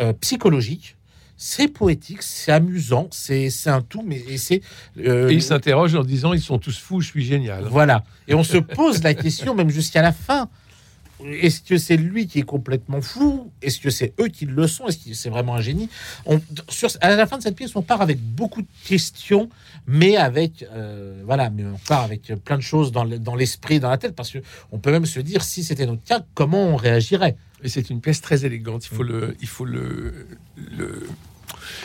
euh, 0.00 0.12
psychologique, 0.12 0.96
c'est 1.36 1.66
poétique, 1.66 2.22
c'est 2.22 2.52
amusant, 2.52 3.08
c'est 3.10 3.50
un 3.66 3.82
tout, 3.82 4.04
mais 4.06 4.22
et 4.28 4.38
c'est 4.38 4.60
euh, 4.98 5.28
Et 5.30 5.34
il 5.34 5.42
s'interroge 5.42 5.96
en 5.96 6.04
disant 6.04 6.32
ils 6.32 6.40
sont 6.40 6.60
tous 6.60 6.78
fous, 6.78 7.00
je 7.00 7.08
suis 7.08 7.24
génial. 7.24 7.64
voilà. 7.64 8.04
Et 8.28 8.34
on 8.34 8.44
se 8.44 8.56
pose 8.58 9.02
la 9.02 9.14
question 9.14 9.56
même 9.56 9.70
jusqu'à 9.70 10.00
la 10.00 10.12
fin. 10.12 10.48
Est-ce 11.24 11.62
que 11.62 11.78
c'est 11.78 11.96
lui 11.96 12.26
qui 12.26 12.40
est 12.40 12.42
complètement 12.42 13.00
fou? 13.00 13.50
Est-ce 13.62 13.80
que 13.80 13.88
c'est 13.90 14.12
eux 14.20 14.28
qui 14.28 14.44
le 14.44 14.66
sont? 14.66 14.86
Est-ce 14.86 14.98
que 14.98 15.14
c'est 15.14 15.30
vraiment 15.30 15.54
un 15.54 15.60
génie? 15.62 15.88
On, 16.26 16.40
sur, 16.68 16.90
À 17.00 17.14
la 17.16 17.26
fin 17.26 17.38
de 17.38 17.42
cette 17.42 17.56
pièce, 17.56 17.74
on 17.74 17.82
part 17.82 18.02
avec 18.02 18.18
beaucoup 18.20 18.60
de 18.62 18.68
questions, 18.84 19.48
mais 19.86 20.16
avec 20.16 20.66
euh, 20.72 21.22
voilà, 21.24 21.48
mais 21.50 21.64
on 21.64 21.78
part 21.88 22.02
avec 22.02 22.22
plein 22.44 22.56
de 22.56 22.62
choses 22.62 22.92
dans 22.92 23.04
le- 23.04 23.18
dans 23.18 23.34
l'esprit, 23.34 23.80
dans 23.80 23.88
la 23.90 23.98
tête, 23.98 24.14
parce 24.14 24.30
que 24.30 24.38
on 24.72 24.78
peut 24.78 24.90
même 24.92 25.06
se 25.06 25.20
dire 25.20 25.42
si 25.42 25.64
c'était 25.64 25.86
notre 25.86 26.04
cas, 26.04 26.22
comment 26.34 26.64
on 26.68 26.76
réagirait? 26.76 27.36
Et 27.62 27.70
c'est 27.70 27.88
une 27.88 28.02
pièce 28.02 28.20
très 28.20 28.44
élégante, 28.44 28.84
il 28.84 28.94
faut 28.94 29.02
le, 29.02 29.36
il 29.40 29.48
faut 29.48 29.64
le, 29.64 30.26
le 30.56 31.06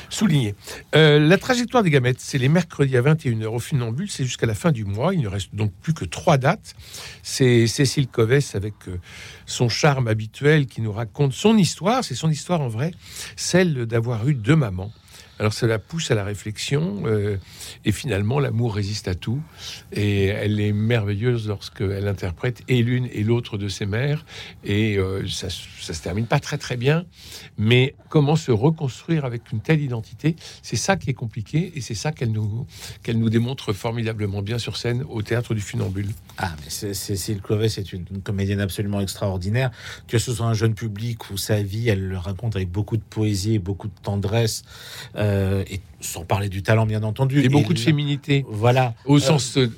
souligner. 0.09 0.55
Euh, 0.95 1.19
la 1.19 1.37
trajectoire 1.37 1.83
des 1.83 1.89
gamètes, 1.89 2.19
c'est 2.19 2.37
les 2.37 2.49
mercredis 2.49 2.97
à 2.97 3.01
21h 3.01 3.45
au 3.45 3.59
Funambule, 3.59 4.09
c'est 4.09 4.23
jusqu'à 4.23 4.47
la 4.47 4.55
fin 4.55 4.71
du 4.71 4.85
mois. 4.85 5.13
Il 5.13 5.21
ne 5.21 5.27
reste 5.27 5.53
donc 5.53 5.71
plus 5.81 5.93
que 5.93 6.05
trois 6.05 6.37
dates. 6.37 6.75
C'est 7.23 7.67
Cécile 7.67 8.07
Covès 8.07 8.55
avec 8.55 8.73
euh, 8.87 8.99
son 9.45 9.69
charme 9.69 10.07
habituel 10.07 10.65
qui 10.65 10.81
nous 10.81 10.91
raconte 10.91 11.33
son 11.33 11.57
histoire. 11.57 12.03
C'est 12.03 12.15
son 12.15 12.29
histoire 12.29 12.61
en 12.61 12.67
vrai, 12.67 12.91
celle 13.35 13.85
d'avoir 13.85 14.27
eu 14.27 14.33
deux 14.33 14.55
mamans. 14.55 14.91
Alors 15.41 15.53
cela 15.53 15.79
pousse 15.79 16.11
à 16.11 16.15
la 16.15 16.23
réflexion 16.23 17.01
euh, 17.07 17.37
et 17.83 17.91
finalement 17.91 18.39
l'amour 18.39 18.75
résiste 18.75 19.07
à 19.07 19.15
tout. 19.15 19.41
Et 19.91 20.27
elle 20.27 20.59
est 20.59 20.71
merveilleuse 20.71 21.47
lorsqu'elle 21.47 22.07
interprète 22.07 22.61
et 22.67 22.83
l'une 22.83 23.07
et 23.11 23.23
l'autre 23.23 23.57
de 23.57 23.67
ses 23.67 23.87
mères 23.87 24.23
et 24.63 24.99
euh, 24.99 25.27
ça, 25.27 25.49
se 25.49 26.01
termine 26.01 26.27
pas 26.27 26.39
très 26.39 26.59
très 26.59 26.77
bien. 26.77 27.05
Mais 27.57 27.95
comment 28.09 28.35
se 28.35 28.51
reconstruire 28.51 29.25
avec 29.25 29.51
une 29.51 29.61
telle 29.61 29.81
identité 29.81 30.35
c'est 30.61 30.75
ça 30.75 30.95
qui 30.95 31.09
est 31.09 31.15
compliqué 31.15 31.71
et 31.75 31.81
c'est 31.81 31.95
ça 31.95 32.11
qu'elle 32.11 32.31
nous 32.31 32.67
nous 33.07 33.29
démontre 33.29 33.73
formidablement 33.73 34.43
bien 34.43 34.59
sur 34.59 34.77
scène 34.77 35.03
au 35.09 35.23
théâtre 35.23 35.55
du 35.55 35.61
Funambule. 35.61 36.09
Ah, 36.37 36.53
mais 36.59 36.69
c'est- 36.69 36.93
Cécile 36.93 37.41
Clovet, 37.41 37.69
c'est 37.69 37.93
une, 37.93 38.05
comédienne 38.23 38.61
absolument 38.61 39.01
extraordinaire. 39.01 39.71
Que 40.07 40.19
ce 40.19 40.33
soit 40.33 40.45
un 40.45 40.53
jeune 40.53 40.75
public 40.75 41.31
ou 41.31 41.37
sa 41.37 41.63
vie, 41.63 41.89
elle 41.89 42.07
le 42.07 42.17
raconte 42.17 42.55
avec 42.55 42.69
beaucoup 42.69 42.95
de 42.95 43.01
poésie, 43.01 43.55
et 43.55 43.59
beaucoup 43.59 43.87
de 43.87 43.99
tendresse, 44.03 44.63
euh, 45.15 45.30
et 45.69 45.79
sans 45.99 46.23
parler 46.25 46.49
du 46.49 46.63
talent, 46.63 46.85
bien 46.85 47.03
entendu. 47.03 47.41
et 47.43 47.49
beaucoup 47.49 47.73
de 47.73 47.79
féminité 47.79 48.45
Voilà, 48.49 48.93
au 49.05 49.17
Euh, 49.17 49.19
sens 49.19 49.57
euh, 49.57 49.71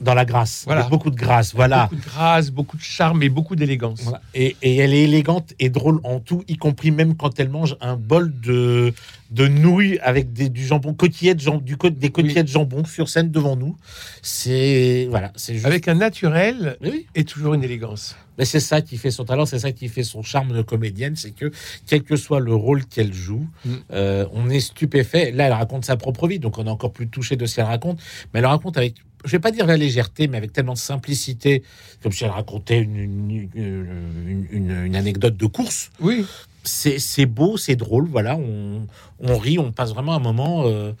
dans 0.00 0.14
la 0.14 0.24
grâce. 0.24 0.64
Voilà. 0.66 0.84
Beaucoup 0.88 1.10
de 1.10 1.16
grâce, 1.16 1.54
voilà. 1.54 1.84
beaucoup 1.90 1.96
de 1.96 2.06
grâce 2.06 2.50
beaucoup 2.50 2.76
de 2.76 2.82
charme 2.82 3.22
et 3.22 3.28
beaucoup 3.28 3.56
d'élégance 3.56 4.02
Voilà. 4.02 4.20
Et, 4.34 4.56
et 4.62 4.76
elle 4.76 4.92
est 4.94 5.04
élégante 5.04 5.52
et 5.58 5.68
drôle 5.70 6.00
en 6.04 6.20
tout, 6.20 6.42
y 6.48 6.56
compris 6.56 6.90
même 6.90 7.16
quand 7.16 7.38
elle 7.40 7.48
mange 7.50 7.76
un 7.80 7.96
bol 7.96 8.32
de, 8.40 8.92
de 9.30 9.48
nouilles 9.48 9.98
avec 10.02 10.32
des, 10.32 10.48
du 10.48 10.64
jambon, 10.66 10.94
cotillettes, 10.94 11.40
jam- 11.40 11.60
du, 11.60 11.76
des 11.92 12.10
cotillettes 12.10 12.48
jambon 12.48 12.84
sur 12.84 13.08
scène 13.08 13.30
devant 13.30 13.56
nous. 13.56 13.76
C'est 14.22 15.06
voilà, 15.10 15.32
c'est 15.36 15.54
juste. 15.54 15.66
avec 15.66 15.86
un 15.88 15.94
naturel 15.94 16.76
oui. 16.82 17.06
et 17.14 17.24
toujours 17.24 17.54
une 17.54 17.62
élégance 17.62 18.16
Mais 18.38 18.44
c'est 18.44 18.60
ça 18.60 18.80
qui 18.80 18.96
fait 18.96 19.10
son 19.10 19.24
talent, 19.24 19.46
c'est 19.46 19.58
ça 19.58 19.70
qui 19.72 19.88
fait 19.88 20.02
son 20.02 20.22
charme 20.22 20.52
de 20.52 20.62
comédienne, 20.62 21.14
c'est 21.16 21.30
que 21.30 21.52
quel 21.86 22.02
que 22.02 22.16
soit 22.16 22.40
le 22.40 22.54
rôle 22.54 22.84
qu'elle 22.86 23.12
joue, 23.12 23.46
Mm. 23.64 23.70
euh, 23.92 24.26
on 24.32 24.50
est 24.50 24.60
stupéfait. 24.60 25.30
Là, 25.30 25.46
elle 25.46 25.52
raconte 25.52 25.84
sa 25.84 25.96
propre 25.96 26.26
vie, 26.26 26.38
donc 26.38 26.58
on 26.58 26.64
est 26.66 26.70
encore 26.70 26.92
plus 26.92 27.08
touché 27.08 27.36
de 27.36 27.46
ce 27.46 27.56
qu'elle 27.56 27.64
raconte. 27.66 27.98
Mais 28.32 28.40
elle 28.40 28.46
raconte 28.46 28.76
avec, 28.76 28.94
je 29.24 29.30
vais 29.30 29.38
pas 29.40 29.50
dire 29.50 29.66
la 29.66 29.76
légèreté, 29.76 30.28
mais 30.28 30.36
avec 30.36 30.52
tellement 30.52 30.74
de 30.74 30.78
simplicité, 30.78 31.62
comme 32.02 32.12
si 32.12 32.24
elle 32.24 32.30
racontait 32.30 32.78
une, 32.80 32.96
une, 32.96 33.48
une- 33.54 34.46
une- 34.50 34.84
une 34.84 34.96
anecdote 34.96 35.36
de 35.36 35.46
course. 35.46 35.90
oui 36.00 36.24
C'est 36.64 37.26
beau, 37.26 37.56
c'est 37.56 37.76
drôle, 37.76 38.06
voilà, 38.08 38.36
on, 38.36 38.86
on 39.20 39.38
rit, 39.38 39.58
on 39.58 39.72
passe 39.72 39.90
vraiment 39.92 40.14
un 40.14 40.18
moment 40.18 40.64
euh, 40.66 40.92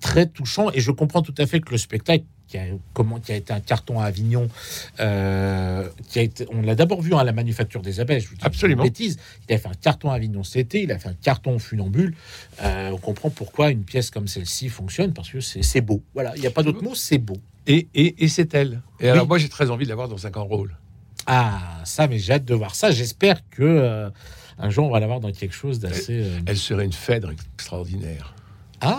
très 0.00 0.26
touchant. 0.26 0.70
Et 0.72 0.80
je 0.80 0.90
comprends 0.92 1.22
tout 1.22 1.34
à 1.38 1.46
fait 1.46 1.60
que 1.60 1.70
le 1.70 1.78
spectacle, 1.78 2.24
qui 2.48 2.58
a, 2.58 2.64
comment, 2.94 3.20
qui 3.20 3.30
a 3.30 3.36
été 3.36 3.52
un 3.52 3.60
carton 3.60 4.00
à 4.00 4.04
Avignon, 4.06 4.48
euh, 4.98 5.88
qui 6.08 6.18
a 6.18 6.22
été, 6.22 6.46
on 6.50 6.62
l'a 6.62 6.74
d'abord 6.74 7.00
vu 7.00 7.14
à 7.14 7.22
la 7.24 7.32
Manufacture 7.32 7.80
des 7.82 8.00
Abeilles, 8.00 8.20
je 8.20 8.28
vous 8.28 8.34
dis 8.34 8.40
Absolument. 8.44 8.82
une 8.82 8.88
bêtise. 8.88 9.18
Il 9.48 9.54
a 9.54 9.58
fait 9.58 9.68
un 9.68 9.74
carton 9.74 10.10
à 10.10 10.14
Avignon 10.14 10.42
cet 10.42 10.56
été, 10.66 10.82
il 10.82 10.90
a 10.92 10.98
fait 10.98 11.08
un 11.08 11.14
carton 11.14 11.58
funambule. 11.58 12.14
Euh, 12.62 12.90
on 12.90 12.96
comprend 12.98 13.30
pourquoi 13.30 13.70
une 13.70 13.84
pièce 13.84 14.10
comme 14.10 14.26
celle-ci 14.28 14.68
fonctionne, 14.68 15.12
parce 15.12 15.30
que 15.30 15.40
c'est 15.40 15.62
c'est 15.62 15.80
beau. 15.80 16.02
Voilà, 16.14 16.32
il 16.36 16.40
n'y 16.40 16.46
a 16.46 16.50
pas 16.50 16.62
d'autre 16.64 16.82
mot, 16.82 16.94
c'est 16.94 17.18
beau. 17.18 17.36
Et, 17.66 17.88
et, 17.94 18.24
et 18.24 18.28
c'est 18.28 18.54
elle 18.54 18.80
et 19.00 19.08
alors 19.08 19.26
moi 19.26 19.38
j'ai 19.38 19.48
très 19.48 19.70
envie 19.70 19.84
de 19.84 19.90
la 19.90 19.94
voir 19.96 20.08
dans 20.08 20.26
un 20.26 20.30
grand 20.30 20.44
rôle 20.44 20.74
Ah, 21.26 21.80
ça, 21.84 22.06
mais 22.08 22.18
j'ai 22.18 22.32
hâte 22.34 22.44
de 22.44 22.54
voir 22.54 22.74
ça. 22.74 22.90
J'espère 22.90 23.48
que 23.50 23.62
euh, 23.62 24.10
un 24.58 24.70
jour 24.70 24.86
on 24.86 24.90
va 24.90 25.00
l'avoir 25.00 25.20
dans 25.20 25.30
quelque 25.32 25.54
chose 25.54 25.78
d'assez. 25.78 26.22
euh, 26.24 26.40
Elle 26.46 26.56
serait 26.56 26.84
une 26.84 26.92
Phèdre 26.92 27.30
extraordinaire. 27.30 28.34
Ah, 28.80 28.98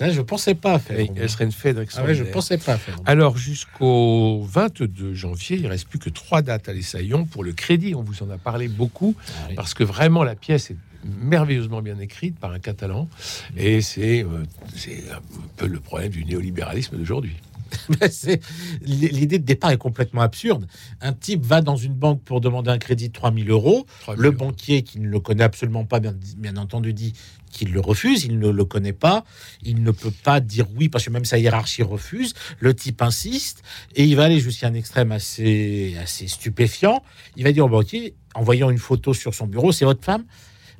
là, 0.00 0.10
je 0.10 0.20
pensais 0.20 0.54
pas 0.54 0.78
faire. 0.78 0.98
Et 0.98 1.10
elle 1.16 1.30
serait 1.30 1.44
une 1.44 1.52
Phèdre 1.52 1.76
Ah 1.76 1.80
ouais, 1.80 1.84
extraordinaire. 1.84 2.26
je 2.26 2.30
pensais 2.32 2.58
pas 2.58 2.76
faire. 2.76 2.96
Alors 3.06 3.36
jusqu'au 3.38 4.42
22 4.44 5.14
janvier, 5.14 5.56
il 5.58 5.66
reste 5.66 5.88
plus 5.88 5.98
que 5.98 6.10
trois 6.10 6.42
dates 6.42 6.68
à 6.68 6.72
l'Essaillon 6.72 7.24
pour 7.24 7.42
le 7.44 7.52
crédit. 7.52 7.94
On 7.94 8.02
vous 8.02 8.22
en 8.22 8.30
a 8.30 8.38
parlé 8.38 8.68
beaucoup 8.68 9.14
Ah 9.18 9.46
oui. 9.48 9.54
parce 9.54 9.74
que 9.74 9.84
vraiment 9.84 10.24
la 10.24 10.34
pièce 10.34 10.70
est 10.70 10.76
merveilleusement 11.04 11.82
bien 11.82 11.98
écrite 11.98 12.38
par 12.38 12.52
un 12.52 12.60
Catalan 12.60 13.08
et 13.56 13.80
c'est 13.80 14.22
euh, 14.22 14.44
c'est 14.76 15.02
un 15.10 15.20
peu 15.56 15.66
le 15.66 15.80
problème 15.80 16.10
du 16.12 16.24
néolibéralisme 16.24 16.96
d'aujourd'hui. 16.96 17.34
C'est- 18.10 18.40
L'idée 18.82 19.38
de 19.38 19.44
départ 19.44 19.70
est 19.70 19.76
complètement 19.78 20.20
absurde. 20.22 20.66
Un 21.00 21.12
type 21.12 21.44
va 21.44 21.60
dans 21.60 21.76
une 21.76 21.94
banque 21.94 22.22
pour 22.22 22.40
demander 22.40 22.70
un 22.70 22.78
crédit 22.78 23.08
de 23.08 23.12
3000 23.12 23.50
euros. 23.50 23.86
3 24.00 24.16
Le 24.16 24.30
banquier, 24.30 24.82
qui 24.82 25.00
ne 25.00 25.08
le 25.08 25.20
connaît 25.20 25.44
absolument 25.44 25.84
pas, 25.84 26.00
bien, 26.00 26.14
bien 26.36 26.56
entendu, 26.56 26.92
dit 26.92 27.12
qu'il 27.50 27.72
le 27.72 27.80
refuse. 27.80 28.24
Il 28.24 28.38
ne 28.38 28.48
le 28.48 28.64
connaît 28.64 28.92
pas. 28.92 29.24
Il 29.62 29.82
ne 29.82 29.90
peut 29.90 30.12
pas 30.24 30.40
dire 30.40 30.66
oui 30.76 30.88
parce 30.88 31.04
que 31.04 31.10
même 31.10 31.24
sa 31.24 31.38
hiérarchie 31.38 31.82
refuse. 31.82 32.34
Le 32.58 32.74
type 32.74 33.02
insiste 33.02 33.62
et 33.94 34.04
il 34.04 34.16
va 34.16 34.24
aller 34.24 34.40
jusqu'à 34.40 34.68
un 34.68 34.74
extrême 34.74 35.12
assez, 35.12 35.96
assez 36.00 36.28
stupéfiant. 36.28 37.02
Il 37.36 37.44
va 37.44 37.52
dire 37.52 37.64
au 37.66 37.68
banquier, 37.68 38.14
en 38.34 38.42
voyant 38.42 38.70
une 38.70 38.78
photo 38.78 39.12
sur 39.14 39.34
son 39.34 39.46
bureau, 39.46 39.72
c'est 39.72 39.84
votre 39.84 40.04
femme? 40.04 40.24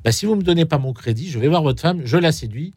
Bah, 0.04 0.10
si 0.12 0.26
vous 0.26 0.34
me 0.34 0.42
donnez 0.42 0.64
pas 0.64 0.78
mon 0.78 0.92
crédit, 0.92 1.30
je 1.30 1.38
vais 1.38 1.46
voir 1.48 1.62
votre 1.62 1.80
femme, 1.80 2.02
je 2.04 2.16
la 2.16 2.32
séduis 2.32 2.74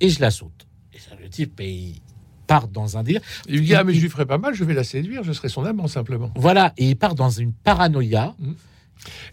et 0.00 0.08
je 0.08 0.20
la 0.20 0.30
saute. 0.30 0.66
Et 0.92 0.98
ça, 0.98 1.10
le 1.20 1.28
type, 1.28 1.52
mais 1.58 1.72
il 1.72 2.00
part 2.46 2.68
dans 2.68 2.96
un 2.96 3.02
délire. 3.02 3.20
Il 3.48 3.62
dit 3.62 3.74
ah 3.74 3.84
mais 3.84 3.94
je 3.94 4.00
lui 4.00 4.08
ferai 4.08 4.26
pas 4.26 4.38
mal, 4.38 4.54
je 4.54 4.64
vais 4.64 4.74
la 4.74 4.84
séduire, 4.84 5.22
je 5.22 5.32
serai 5.32 5.48
son 5.48 5.64
amant 5.64 5.88
simplement. 5.88 6.30
Voilà, 6.36 6.72
et 6.76 6.88
il 6.90 6.96
part 6.96 7.14
dans 7.14 7.30
une 7.30 7.52
paranoïa. 7.52 8.34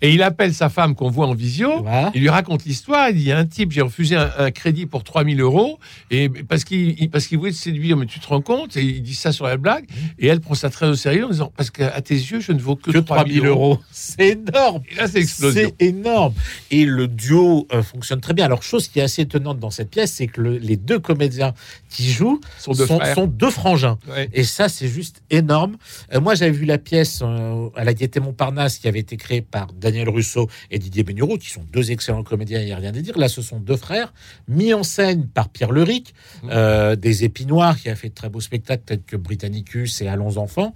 Et 0.01 0.13
il 0.13 0.21
appelle 0.21 0.53
sa 0.53 0.69
femme 0.69 0.95
qu'on 0.95 1.09
voit 1.09 1.27
en 1.27 1.33
visio. 1.33 1.81
Voilà. 1.83 2.11
Il 2.13 2.21
lui 2.21 2.29
raconte 2.29 2.65
l'histoire. 2.65 3.09
Il 3.09 3.15
dit 3.15 3.21
il 3.21 3.27
y 3.27 3.31
a 3.31 3.37
un 3.37 3.45
type, 3.45 3.71
j'ai 3.71 3.81
refusé 3.81 4.15
un, 4.15 4.29
un 4.37 4.51
crédit 4.51 4.85
pour 4.85 5.03
3000 5.03 5.39
euros 5.41 5.79
et 6.11 6.29
parce 6.29 6.63
qu'il 6.63 6.99
il- 6.99 7.09
parce 7.09 7.27
qu'il 7.27 7.37
voulait 7.39 7.51
te 7.51 7.57
séduire, 7.57 7.97
mais 7.97 8.05
tu 8.05 8.19
te 8.19 8.27
rends 8.27 8.41
compte? 8.41 8.75
Et 8.77 8.83
il 8.83 9.01
dit 9.03 9.15
ça 9.15 9.31
sur 9.31 9.45
la 9.45 9.57
blague. 9.57 9.85
Et 10.19 10.27
elle 10.27 10.39
prend 10.41 10.53
ça 10.55 10.69
très 10.69 10.87
au 10.87 10.95
sérieux 10.95 11.25
en 11.25 11.29
disant 11.29 11.51
parce 11.55 11.69
qu'à 11.69 12.01
tes 12.01 12.15
yeux, 12.15 12.39
je 12.39 12.51
ne 12.51 12.59
vaux 12.59 12.75
que, 12.75 12.91
Que 12.91 12.97
3000 12.99 13.45
euros. 13.45 13.79
C'est 13.91 14.29
énorme. 14.29 14.81
Et 14.91 14.95
là, 14.95 15.07
c'est 15.07 15.19
explosion. 15.19 15.71
C'est 15.77 15.85
énorme. 15.85 16.33
Et 16.71 16.85
le 16.85 17.07
duo 17.07 17.67
euh, 17.73 17.81
fonctionne 17.83 18.19
très 18.21 18.33
bien. 18.33 18.45
Alors, 18.45 18.63
chose 18.63 18.87
qui 18.87 18.99
est 18.99 19.03
assez 19.03 19.23
étonnante 19.23 19.59
dans 19.59 19.69
cette 19.71 19.89
pièce, 19.89 20.11
c'est 20.13 20.27
que 20.27 20.41
le- 20.41 20.57
les 20.57 20.77
deux 20.77 20.99
comédiens 20.99 21.53
qui 21.89 22.11
jouent 22.11 22.39
Sont 22.59 22.73
deux 22.73 22.85
sont, 22.85 22.99
frères. 22.99 23.15
sont 23.15 23.27
deux 23.27 23.49
frangins. 23.49 23.97
Ouais. 24.09 24.29
Et 24.33 24.43
ça, 24.43 24.69
c'est 24.69 24.87
juste 24.87 25.21
énorme. 25.29 25.77
Euh, 26.13 26.19
moi, 26.21 26.35
j'avais 26.35 26.51
vu 26.51 26.65
la 26.65 26.77
pièce 26.77 27.21
euh, 27.23 27.69
à 27.75 27.83
la 27.83 27.93
Gaîté 27.93 28.19
Montparnasse 28.19 28.77
qui 28.77 28.87
avait 28.87 28.99
été 28.99 29.17
créée 29.17 29.41
par 29.53 29.71
Daniel 29.71 30.09
Russo 30.09 30.49
et 30.71 30.79
Didier 30.79 31.03
Bénureau, 31.03 31.37
qui 31.37 31.51
sont 31.51 31.63
deux 31.71 31.91
excellents 31.91 32.23
comédiens, 32.23 32.59
il 32.59 32.65
n'y 32.65 32.71
a 32.71 32.77
rien 32.77 32.89
à 32.89 33.01
dire. 33.01 33.15
Là, 33.19 33.29
ce 33.29 33.43
sont 33.43 33.59
deux 33.59 33.77
frères, 33.77 34.11
mis 34.47 34.73
en 34.73 34.81
scène 34.81 35.27
par 35.27 35.49
Pierre 35.49 35.71
Leric, 35.71 36.15
euh, 36.49 36.95
des 36.95 37.23
Épinoirs, 37.23 37.77
qui 37.79 37.87
a 37.87 37.95
fait 37.95 38.09
de 38.09 38.15
très 38.15 38.29
beaux 38.29 38.41
spectacles 38.41 38.83
tels 38.83 39.03
que 39.03 39.15
Britannicus 39.15 40.01
et 40.01 40.07
Allons 40.07 40.37
enfants. 40.37 40.73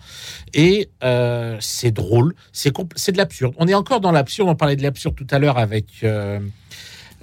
Et 0.54 0.92
euh, 1.04 1.58
c'est 1.60 1.90
drôle, 1.90 2.36
c'est 2.52 2.72
de 2.72 3.18
l'absurde. 3.18 3.56
On 3.58 3.68
est 3.68 3.74
encore 3.74 4.00
dans 4.00 4.12
l'absurde, 4.12 4.48
on 4.48 4.56
parlait 4.56 4.76
de 4.76 4.84
l'absurde 4.84 5.16
tout 5.16 5.28
à 5.32 5.40
l'heure 5.40 5.58
avec... 5.58 5.88
euh, 6.04 6.40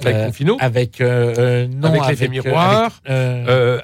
Avec 0.01 0.17
euh, 0.17 0.27
Confino, 0.27 0.57
avec 0.61 1.01
euh, 1.01 1.35
euh, 1.39 1.69
non 1.69 1.89
Avec 1.89 2.09
l'effet 2.09 2.29
miroir, 2.29 3.01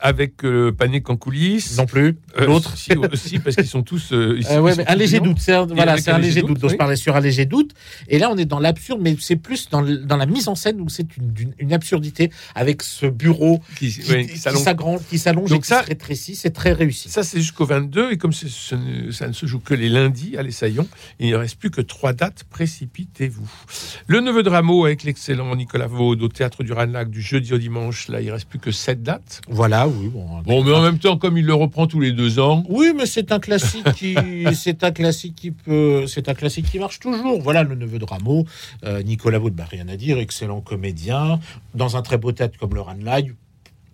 avec, 0.03 0.43
Panique 0.77 1.09
en 1.09 1.17
coulisses. 1.17 1.77
non 1.77 1.87
plus 1.87 2.17
l'autre 2.39 2.77
si, 2.77 2.93
aussi 2.97 3.39
parce 3.39 3.57
qu'ils 3.57 3.67
sont 3.67 3.83
tous. 3.83 4.11
ouais, 4.13 4.75
un 4.87 4.95
léger 4.97 5.21
doute, 5.21 5.39
c'est 5.41 5.55
un, 5.55 5.67
voilà, 5.67 5.97
un 6.07 6.19
léger 6.19 6.43
doute, 6.43 6.59
oui. 6.63 6.71
je 6.71 6.77
parlais 6.77 6.97
sur 6.97 7.17
un 7.17 7.21
léger 7.21 7.47
doute. 7.47 7.73
Et 8.09 8.19
là, 8.19 8.31
on 8.31 8.37
est 8.37 8.45
dans 8.45 8.59
l'absurde, 8.59 9.01
mais 9.03 9.17
c'est 9.21 9.37
plus 9.37 9.69
dans, 9.71 9.83
la 9.83 10.27
mise 10.27 10.49
en 10.49 10.55
scène 10.55 10.81
où 10.81 10.89
c'est 10.89 11.07
une, 11.17 11.73
absurdité 11.73 12.31
avec 12.57 12.83
ce 12.83 13.07
bureau 13.07 13.61
Qui, 13.77 13.93
s'allonge. 13.93 15.01
qui 15.09 15.19
s'allonge 15.19 15.51
et 15.51 15.55
Donc 15.55 15.63
qui 15.63 15.69
ça- 15.69 15.83
se 15.83 15.89
rétrécit. 15.89 16.35
C'est 16.35 16.51
très 16.51 16.73
réussi. 16.73 17.09
Ça, 17.09 17.23
c'est 17.23 17.39
jusqu'au 17.39 17.65
22. 17.65 18.13
Et 18.13 18.17
comme 18.17 18.33
ça 18.33 18.77
ne 18.77 19.33
se 19.33 19.47
joue 19.47 19.61
que 19.61 19.75
les 19.75 19.89
lundis 19.89 20.37
à 20.37 20.43
l'Essaillon, 20.43 20.89
il 21.21 21.31
ne 21.31 21.37
reste 21.37 21.57
plus 21.57 21.71
que 21.71 21.81
trois 21.81 22.13
dates. 22.13 22.45
Précipitez-vous. 22.51 23.49
Le 24.09 24.21
Neveu 24.21 24.43
de 24.43 24.49
Rameau 24.49 24.85
avec 24.85 25.05
l'excellent 25.05 25.55
Nicolas 25.55 25.87
Vaud 25.87 26.00
au 26.03 26.29
Théâtre 26.29 26.63
du 26.63 26.73
Ranelagh 26.73 27.09
du 27.09 27.21
jeudi 27.23 27.53
au 27.53 27.59
dimanche. 27.59 28.09
Là, 28.09 28.21
il 28.21 28.31
reste 28.31 28.49
plus 28.49 28.59
que 28.59 28.71
sept 28.71 29.03
dates. 29.03 29.41
Voilà, 29.49 29.89
oui. 29.89 30.09
Bon, 30.09 30.27
Bon, 30.43 30.65
mais 30.65 30.73
en 30.73 30.83
même 30.83 30.99
temps, 30.99 31.17
comme 31.17 31.37
il 31.39 31.47
le 31.47 31.55
reprend 31.55 31.87
tous 31.87 32.01
les 32.01 32.13
deux 32.13 32.39
ans, 32.39 32.65
Oui, 32.69 32.93
mais 32.97 33.07
c'est 33.07 33.33
un 33.33 33.39
classique 33.39 33.93
qui, 33.95 34.15
c'est 34.55 34.85
un 34.85 34.91
classique 34.91 35.35
qui 35.35 35.51
peut, 35.51 36.07
c'est 36.07 36.29
un 36.29 36.35
classique 36.35 36.67
qui 36.71 36.79
marche 36.79 36.99
toujours. 37.01 37.41
Voilà, 37.41 37.63
le 37.63 37.75
neveu 37.75 37.99
de 37.99 38.05
Rameau, 38.05 38.47
euh, 38.85 39.03
Nicolas 39.03 39.39
Vaud, 39.39 39.51
bah, 39.51 39.65
rien 39.71 39.89
à 39.89 39.97
dire, 39.97 40.19
excellent 40.19 40.61
comédien, 40.61 41.41
dans 41.75 41.97
un 41.97 42.03
très 42.03 42.19
beau 42.19 42.33
théâtre 42.33 42.59
comme 42.59 42.75
le 42.75 42.81
Ranelagh. 42.81 43.33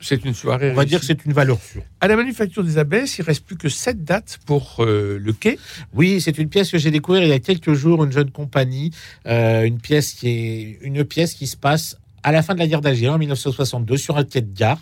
C'est 0.06 0.24
une 0.24 0.34
soirée. 0.34 0.70
On 0.70 0.74
va 0.74 0.84
dire 0.84 1.00
que 1.00 1.06
c'est 1.06 1.24
une 1.24 1.32
valeur 1.32 1.60
sûre. 1.60 1.82
À 2.00 2.08
la 2.08 2.16
Manufacture 2.16 2.62
des 2.64 2.78
Abbesses, 2.78 3.18
il 3.18 3.22
reste 3.22 3.44
plus 3.44 3.56
que 3.56 3.68
sept 3.68 4.04
dates 4.04 4.38
pour 4.46 4.76
euh, 4.80 5.18
le 5.20 5.32
quai. 5.32 5.58
Oui, 5.92 6.20
c'est 6.20 6.38
une 6.38 6.48
pièce 6.48 6.70
que 6.70 6.78
j'ai 6.78 6.90
découvert 6.90 7.22
il 7.22 7.28
y 7.28 7.32
a 7.32 7.38
quelques 7.38 7.74
jours, 7.74 8.04
une 8.04 8.12
jeune 8.12 8.30
compagnie, 8.30 8.92
euh, 9.26 9.64
une 9.64 9.78
pièce 9.78 10.12
qui 10.12 10.28
est 10.28 10.78
une 10.82 11.04
pièce 11.04 11.34
qui 11.34 11.46
se 11.46 11.56
passe 11.56 11.96
à 12.22 12.32
la 12.32 12.42
fin 12.42 12.54
de 12.54 12.58
la 12.58 12.66
guerre 12.66 12.80
d'Algérie 12.80 13.14
en 13.14 13.18
1962 13.18 13.96
sur 13.96 14.16
un 14.16 14.24
quai 14.24 14.40
de 14.40 14.52
gare 14.52 14.80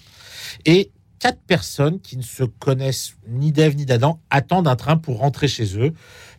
et 0.65 0.91
quatre 1.19 1.41
personnes 1.47 2.01
qui 2.01 2.17
ne 2.17 2.23
se 2.23 2.45
connaissent 2.45 3.15
ni 3.29 3.51
d'Ève 3.51 3.77
ni 3.77 3.87
d'Adam 3.87 4.21
attendent 4.31 4.69
un 4.69 4.77
train 4.77 4.97
pour 4.97 5.19
rentrer 5.19 5.49
chez 5.49 5.79
eux. 5.79 5.93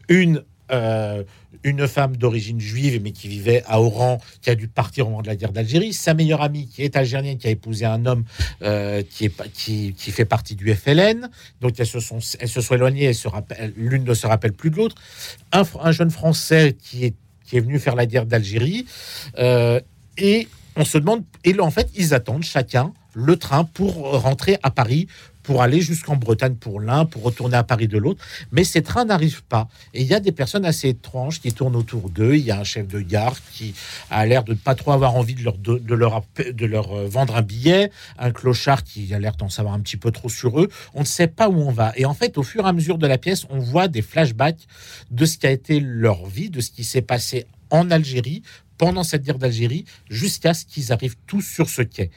Une 0.10 0.44
euh, 0.72 1.24
une 1.64 1.88
femme 1.88 2.18
d'origine 2.18 2.60
juive 2.60 3.02
mais 3.02 3.12
qui 3.12 3.28
vivait 3.28 3.64
à 3.68 3.82
Oran, 3.82 4.20
qui 4.42 4.50
a 4.50 4.56
dû 4.56 4.68
partir 4.68 5.08
au 5.08 5.10
moment 5.10 5.22
de 5.22 5.28
la 5.28 5.36
guerre 5.36 5.52
d'Algérie. 5.52 5.94
Sa 5.94 6.14
meilleure 6.14 6.42
amie 6.42 6.68
qui 6.68 6.84
est 6.84 6.96
algérienne, 6.96 7.38
qui 7.38 7.48
a 7.48 7.50
épousé 7.52 7.86
un 7.86 8.06
homme 8.06 8.24
euh, 8.62 9.02
qui, 9.10 9.26
est, 9.26 9.52
qui, 9.52 9.94
qui 9.94 10.12
fait 10.12 10.26
partie 10.26 10.56
du 10.56 10.74
FLN. 10.74 11.30
Donc 11.62 11.80
elles 11.80 11.88
se 11.88 12.00
sont, 12.00 12.20
elles 12.40 12.50
se 12.50 12.62
sont 12.62 12.76
éloignées, 12.76 13.12
l'une 13.76 14.04
ne 14.04 14.14
se 14.14 14.28
rappelle 14.28 14.54
plus 14.54 14.70
de 14.70 14.78
l'autre. 14.78 14.96
Un 15.52 15.92
jeune 15.92 16.12
Français 16.12 16.76
qui 16.80 17.06
est, 17.06 17.14
qui 17.46 17.58
est 17.58 17.62
venu 17.62 17.80
faire 17.80 17.96
la 17.96 18.06
guerre 18.06 18.26
d'Algérie. 18.26 18.86
Euh, 19.38 19.80
et 20.18 20.48
on 20.76 20.86
se 20.86 20.98
demande, 20.98 21.24
et 21.44 21.54
là, 21.54 21.64
en 21.64 21.72
fait, 21.72 21.90
ils 21.96 22.14
attendent 22.14 22.44
chacun 22.44 22.94
le 23.14 23.38
train 23.38 23.64
pour 23.64 23.96
rentrer 24.22 24.58
à 24.62 24.72
Paris, 24.72 25.08
pour 25.46 25.62
aller 25.62 25.82
jusqu'en 25.82 26.16
Bretagne 26.16 26.56
pour 26.56 26.80
l'un, 26.80 27.06
pour 27.06 27.24
retourner 27.24 27.58
à 27.58 27.64
Paris 27.64 27.88
de 27.88 27.98
l'autre. 27.98 28.24
Mais 28.52 28.64
ces 28.64 28.82
trains 28.82 29.06
n'arrivent 29.06 29.44
pas. 29.44 29.68
Et 29.94 30.02
il 30.02 30.08
y 30.08 30.14
a 30.14 30.20
des 30.20 30.32
personnes 30.32 30.66
assez 30.66 30.90
étranges 30.90 31.40
qui 31.40 31.54
tournent 31.54 31.76
autour 31.76 32.10
d'eux. 32.10 32.36
Il 32.36 32.44
y 32.44 32.52
a 32.52 32.60
un 32.60 32.64
chef 32.64 32.88
de 32.88 33.00
gare 33.00 33.36
qui 33.54 33.74
a 34.10 34.26
l'air 34.26 34.44
de 34.44 34.52
ne 34.52 34.58
pas 34.58 34.76
trop 34.76 34.92
avoir 34.92 35.16
envie 35.16 35.36
de 35.36 35.44
leur, 35.44 35.58
de, 35.58 35.94
leur, 35.94 36.24
de 36.38 36.66
leur 36.66 36.94
euh, 36.94 37.08
vendre 37.08 37.36
un 37.36 37.42
billet, 37.42 37.92
un 38.18 38.32
clochard 38.32 38.84
qui 38.84 39.14
a 39.14 39.20
l'air 39.20 39.36
d'en 39.36 39.50
savoir 39.50 39.74
un 39.74 39.80
petit 39.80 39.98
peu 39.98 40.12
trop 40.12 40.30
sur 40.30 40.60
eux. 40.60 40.70
On 40.94 41.02
ne 41.02 41.06
sait 41.06 41.28
pas 41.28 41.50
où 41.50 41.60
on 41.60 41.72
va. 41.72 41.94
Et 41.96 42.06
en 42.06 42.14
fait, 42.14 42.38
au 42.38 42.44
fur 42.44 42.66
et 42.66 42.70
à 42.70 42.74
mesure 42.74 42.98
de 42.98 43.08
la 43.08 43.18
pièce, 43.18 43.46
on 43.50 43.60
voit 43.60 43.88
des 43.88 44.02
flashbacks 44.02 44.68
de 45.12 45.26
ce 45.26 45.38
qui 45.38 45.48
a 45.48 45.52
été 45.52 45.80
leur 45.80 46.26
vie, 46.26 46.50
de 46.50 46.62
ce 46.62 46.72
qui 46.72 46.84
s'est 46.84 47.02
passé 47.02 47.46
en 47.70 47.92
Algérie 47.92 48.44
pendant 48.78 49.04
cette 49.04 49.24
guerre 49.24 49.38
d'Algérie, 49.38 49.86
jusqu'à 50.10 50.54
ce 50.54 50.66
qu'ils 50.66 50.92
arrivent 50.92 51.16
tous 51.28 51.42
sur 51.42 51.70
ce 51.70 51.82
quai. 51.82 52.12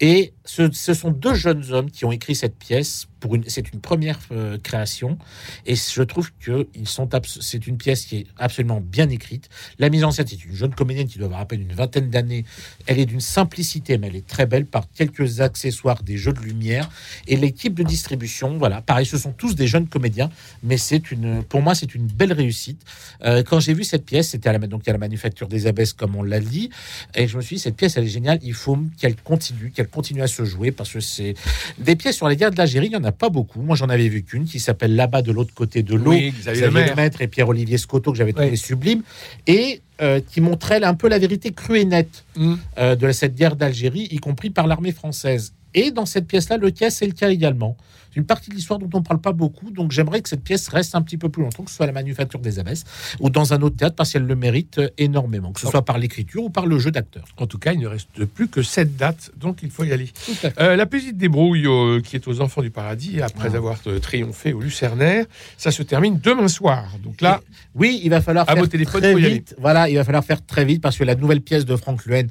Et 0.00 0.34
ce, 0.44 0.70
ce 0.72 0.94
sont 0.94 1.10
deux 1.10 1.34
jeunes 1.34 1.72
hommes 1.72 1.90
qui 1.90 2.04
ont 2.04 2.12
écrit 2.12 2.34
cette 2.34 2.56
pièce. 2.56 3.06
C'est 3.46 3.72
une 3.72 3.80
première 3.80 4.18
euh, 4.30 4.58
création, 4.62 5.18
et 5.64 5.74
je 5.74 6.02
trouve 6.02 6.30
que 6.38 6.68
ils 6.74 6.88
sont 6.88 7.08
c'est 7.40 7.66
une 7.66 7.78
pièce 7.78 8.04
qui 8.04 8.16
est 8.18 8.26
absolument 8.36 8.80
bien 8.80 9.08
écrite. 9.08 9.48
La 9.78 9.88
mise 9.88 10.04
en 10.04 10.10
scène, 10.10 10.26
c'est 10.28 10.44
une 10.44 10.54
jeune 10.54 10.74
comédienne 10.74 11.08
qui 11.08 11.18
doit 11.18 11.26
avoir 11.26 11.40
à 11.40 11.46
peine 11.46 11.62
une 11.62 11.72
vingtaine 11.72 12.10
d'années. 12.10 12.44
Elle 12.86 12.98
est 12.98 13.06
d'une 13.06 13.20
simplicité, 13.20 13.98
mais 13.98 14.08
elle 14.08 14.16
est 14.16 14.26
très 14.26 14.46
belle 14.46 14.66
par 14.66 14.84
quelques 14.94 15.40
accessoires, 15.40 16.02
des 16.02 16.16
jeux 16.16 16.32
de 16.32 16.40
lumière 16.40 16.90
et 17.26 17.36
l'équipe 17.36 17.74
de 17.74 17.82
distribution. 17.82 18.58
Voilà, 18.58 18.82
pareil, 18.82 19.06
ce 19.06 19.18
sont 19.18 19.32
tous 19.32 19.54
des 19.54 19.66
jeunes 19.66 19.88
comédiens, 19.88 20.30
mais 20.62 20.76
c'est 20.76 21.10
une, 21.10 21.42
pour 21.42 21.62
moi, 21.62 21.74
c'est 21.74 21.94
une 21.94 22.06
belle 22.06 22.32
réussite. 22.32 22.80
Euh, 23.24 23.42
quand 23.42 23.60
j'ai 23.60 23.74
vu 23.74 23.84
cette 23.84 24.04
pièce, 24.04 24.30
c'était 24.30 24.48
à 24.48 24.52
la, 24.52 24.58
donc 24.58 24.86
à 24.88 24.92
la 24.92 24.98
Manufacture 24.98 25.48
des 25.48 25.66
Abbesses, 25.66 25.92
comme 25.92 26.16
on 26.16 26.22
l'a 26.22 26.40
dit, 26.40 26.70
et 27.14 27.26
je 27.28 27.36
me 27.36 27.42
suis 27.42 27.56
dit, 27.56 27.62
cette 27.62 27.76
pièce, 27.76 27.96
elle 27.96 28.04
est 28.04 28.08
géniale, 28.08 28.38
il 28.42 28.54
faut 28.54 28.78
qu'elle 28.98 29.16
continue, 29.16 29.70
qu'elle 29.70 29.88
continue 29.88 30.22
à 30.22 30.26
se 30.26 30.44
jouer, 30.44 30.70
parce 30.70 30.92
que 30.92 31.00
c'est 31.00 31.34
des 31.78 31.96
pièces 31.96 32.16
sur 32.16 32.28
les 32.28 32.36
guerres 32.36 32.50
de 32.50 32.56
l'Algérie, 32.56 32.86
il 32.86 32.90
n'y 32.90 32.96
en 32.96 33.04
a 33.04 33.05
pas 33.12 33.28
beaucoup. 33.28 33.60
Moi, 33.62 33.76
j'en 33.76 33.88
avais 33.88 34.08
vu 34.08 34.22
qu'une 34.22 34.44
qui 34.44 34.60
s'appelle 34.60 34.94
Là-bas 34.96 35.22
de 35.22 35.32
l'autre 35.32 35.52
côté 35.54 35.82
de 35.82 35.94
l'eau. 35.94 36.10
Oui, 36.12 36.32
Xavier. 36.38 36.66
Lemaître 36.68 37.20
et 37.22 37.28
Pierre-Olivier 37.28 37.78
Scotto, 37.78 38.12
que 38.12 38.18
j'avais 38.18 38.32
trouvé 38.32 38.50
Oui. 38.50 38.56
sublime, 38.56 39.02
et 39.46 39.80
euh, 40.02 40.20
qui 40.20 40.40
montrait 40.40 40.82
un 40.84 40.94
peu 40.94 41.08
la 41.08 41.18
vérité 41.18 41.52
crue 41.52 41.78
et 41.80 41.84
nette 41.84 42.24
Mm. 42.36 42.54
euh, 42.78 42.96
de 42.96 43.12
cette 43.12 43.34
guerre 43.34 43.56
d'Algérie, 43.56 44.08
y 44.10 44.18
compris 44.18 44.50
par 44.50 44.66
l'armée 44.66 44.92
française. 44.92 45.54
Et 45.76 45.90
dans 45.92 46.06
cette 46.06 46.26
pièce-là, 46.26 46.56
le 46.56 46.70
cas, 46.70 46.90
c'est 46.90 47.06
le 47.06 47.12
cas 47.12 47.30
également. 47.30 47.76
C'est 48.10 48.20
une 48.20 48.26
partie 48.26 48.48
de 48.48 48.54
l'histoire 48.54 48.78
dont 48.78 48.88
on 48.94 49.00
ne 49.00 49.04
parle 49.04 49.20
pas 49.20 49.32
beaucoup, 49.32 49.70
donc 49.70 49.92
j'aimerais 49.92 50.22
que 50.22 50.28
cette 50.30 50.42
pièce 50.42 50.68
reste 50.68 50.94
un 50.94 51.02
petit 51.02 51.18
peu 51.18 51.28
plus 51.28 51.42
longtemps, 51.42 51.64
que 51.64 51.70
ce 51.70 51.76
soit 51.76 51.84
à 51.84 51.86
la 51.88 51.92
Manufacture 51.92 52.40
des 52.40 52.58
Abbesses 52.58 52.84
ou 53.20 53.28
dans 53.28 53.52
un 53.52 53.60
autre 53.60 53.76
théâtre, 53.76 53.94
parce 53.94 54.10
qu'elle 54.10 54.22
le 54.26 54.34
mérite 54.34 54.78
euh, 54.78 54.88
énormément, 54.96 55.52
que 55.52 55.60
ce 55.60 55.66
soit 55.66 55.84
par 55.84 55.98
l'écriture 55.98 56.44
ou 56.44 56.48
par 56.48 56.64
le 56.64 56.78
jeu 56.78 56.90
d'acteurs. 56.90 57.26
En 57.36 57.46
tout 57.46 57.58
cas, 57.58 57.74
il 57.74 57.80
ne 57.80 57.86
reste 57.88 58.24
plus 58.24 58.48
que 58.48 58.62
cette 58.62 58.96
date, 58.96 59.32
donc 59.36 59.58
il 59.62 59.70
faut 59.70 59.84
y 59.84 59.92
aller. 59.92 60.10
Euh, 60.58 60.76
la 60.76 60.86
petite 60.86 61.18
débrouille 61.18 61.66
euh, 61.66 62.00
qui 62.00 62.16
est 62.16 62.26
aux 62.26 62.40
Enfants 62.40 62.62
du 62.62 62.70
Paradis, 62.70 63.20
après 63.20 63.50
Ah. 63.52 63.56
avoir 63.58 63.76
euh, 63.86 63.98
triomphé 63.98 64.54
au 64.54 64.62
Lucernaire, 64.62 65.26
ça 65.58 65.70
se 65.70 65.82
termine 65.82 66.18
demain 66.22 66.48
soir. 66.48 66.86
Donc 67.04 67.20
là, 67.20 67.42
Oui, 67.74 68.00
il 68.02 68.08
va 68.08 68.22
falloir 68.22 68.48
À 68.48 68.54
faire 68.54 68.62
vos 68.62 68.66
téléphones, 68.66 69.02
très 69.02 69.14
vite. 69.14 69.54
Voilà, 69.58 69.90
il 69.90 69.96
va 69.96 70.04
falloir 70.04 70.24
faire 70.24 70.40
très 70.44 70.64
vite 70.64 70.80
parce 70.80 70.96
que 70.96 71.04
la 71.04 71.16
nouvelle 71.16 71.42
pièce 71.42 71.66
de 71.66 71.76
Franck 71.76 72.06
Luen, 72.06 72.28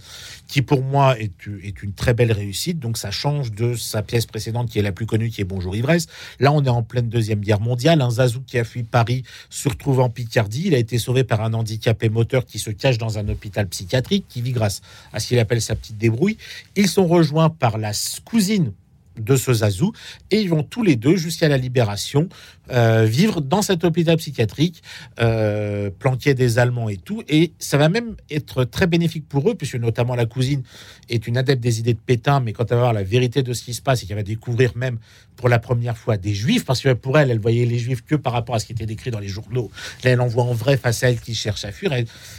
qui 0.48 0.62
pour 0.62 0.82
moi 0.84 1.20
est, 1.20 1.32
une 1.48 1.94
très 1.94 2.14
belle 2.14 2.32
réussite, 2.32 2.80
donc 2.80 2.98
ça 2.98 3.12
change 3.12 3.52
de 3.52 3.76
sa 3.76 4.02
pièce 4.02 4.26
précédente 4.26 4.70
qui 4.70 4.80
est 4.80 4.82
la 4.82 4.92
plus 4.92 5.06
connue, 5.06 5.30
qui 5.30 5.42
est 5.42 5.46
Bonjour 5.46 5.76
Ivresse. 5.76 6.08
Là, 6.40 6.52
on 6.52 6.64
est 6.64 6.70
en 6.70 6.84
pleine 6.84 7.10
deuxième 7.10 7.40
guerre 7.40 7.60
mondiale. 7.60 8.02
Un 8.02 8.12
Zazou 8.12 8.42
qui 8.42 8.58
a 8.58 8.64
fui 8.64 8.84
Paris 8.84 9.24
se 9.50 9.70
retrouve 9.70 10.00
en 10.00 10.10
Picardie. 10.10 10.64
Il 10.66 10.76
a 10.76 10.78
été 10.78 10.98
sauvé 10.98 11.24
par 11.24 11.42
un 11.42 11.54
handicapé 11.54 12.10
moteur 12.10 12.46
qui 12.46 12.60
se 12.60 12.72
cache 12.72 12.98
dans 12.98 13.18
un 13.18 13.28
hôpital 13.30 13.68
psychiatrique, 13.68 14.26
qui 14.30 14.42
vit 14.42 14.52
grâce 14.52 14.82
à 15.14 15.20
ce 15.20 15.28
qu'il 15.28 15.40
appelle 15.40 15.62
sa 15.62 15.76
petite 15.76 15.98
débrouille. 15.98 16.38
Ils 16.76 16.88
sont 16.88 17.08
rejoints 17.08 17.50
par 17.50 17.78
la 17.78 17.92
cousine 18.24 18.74
de 19.20 19.36
ce 19.36 19.54
Zazou 19.54 19.94
et 20.32 20.42
ils 20.42 20.50
vont 20.50 20.64
tous 20.64 20.84
les 20.84 20.96
deux 20.96 21.16
jusqu'à 21.16 21.48
la 21.48 21.58
libération 21.58 22.30
euh, 22.72 23.06
vivre 23.06 23.42
dans 23.42 23.62
cet 23.62 23.84
hôpital 23.84 24.18
psychiatrique 24.18 24.82
euh, 25.20 25.92
des 26.26 26.60
Allemands 26.60 26.90
et 26.90 26.98
tout. 26.98 27.22
Et 27.28 27.54
ça 27.60 27.78
va 27.78 27.90
même 27.90 28.16
être 28.30 28.64
très 28.64 28.88
bénéfique 28.88 29.28
pour 29.28 29.50
eux, 29.50 29.56
puisque 29.56 29.76
notamment 29.76 30.16
la 30.16 30.26
cousine 30.26 30.64
est 31.10 31.28
une 31.28 31.38
adepte 31.38 31.62
des 31.62 31.80
idées 31.80 31.94
de 31.94 32.00
Pétain, 32.00 32.40
mais 32.40 32.54
quand 32.54 32.72
elle 32.72 32.78
va 32.78 32.84
voir 32.84 32.94
la 32.94 33.04
vérité 33.04 33.44
de 33.44 33.54
ce 33.54 33.64
qui 33.64 33.74
se 33.74 33.82
passe 33.82 34.02
et 34.02 34.08
qu'elle 34.08 34.18
va 34.18 34.24
découvrir 34.24 34.76
même 34.76 34.98
pour 35.36 35.50
la 35.50 35.60
première 35.60 35.98
fois 35.98 36.18
des 36.18 36.34
Juifs, 36.34 36.66
parce 36.66 36.82
que 36.82 36.94
pour 36.94 37.20
elle, 37.20 37.30
elle 37.30 37.40
voyait 37.40 37.66
les 37.66 37.78
Juifs 37.78 38.04
que 38.04 38.16
par 38.16 38.34
rapport 38.34 38.56
à 38.56 38.60
ce 38.60 38.66
qui 38.66 38.72
était 38.72 38.86
décrit 38.86 39.12
dans 39.12 39.20
les 39.20 39.28
journaux. 39.28 39.70
Là, 40.04 40.12
elle 40.12 40.22
en 40.22 40.28
voit 40.28 40.44
en 40.44 40.54
vrai 40.54 40.78
face 40.78 41.04
à 41.04 41.10
elle 41.10 41.20
qui 41.20 41.36
cherche 41.36 41.66
à 41.66 41.72
fuir. 41.72 41.94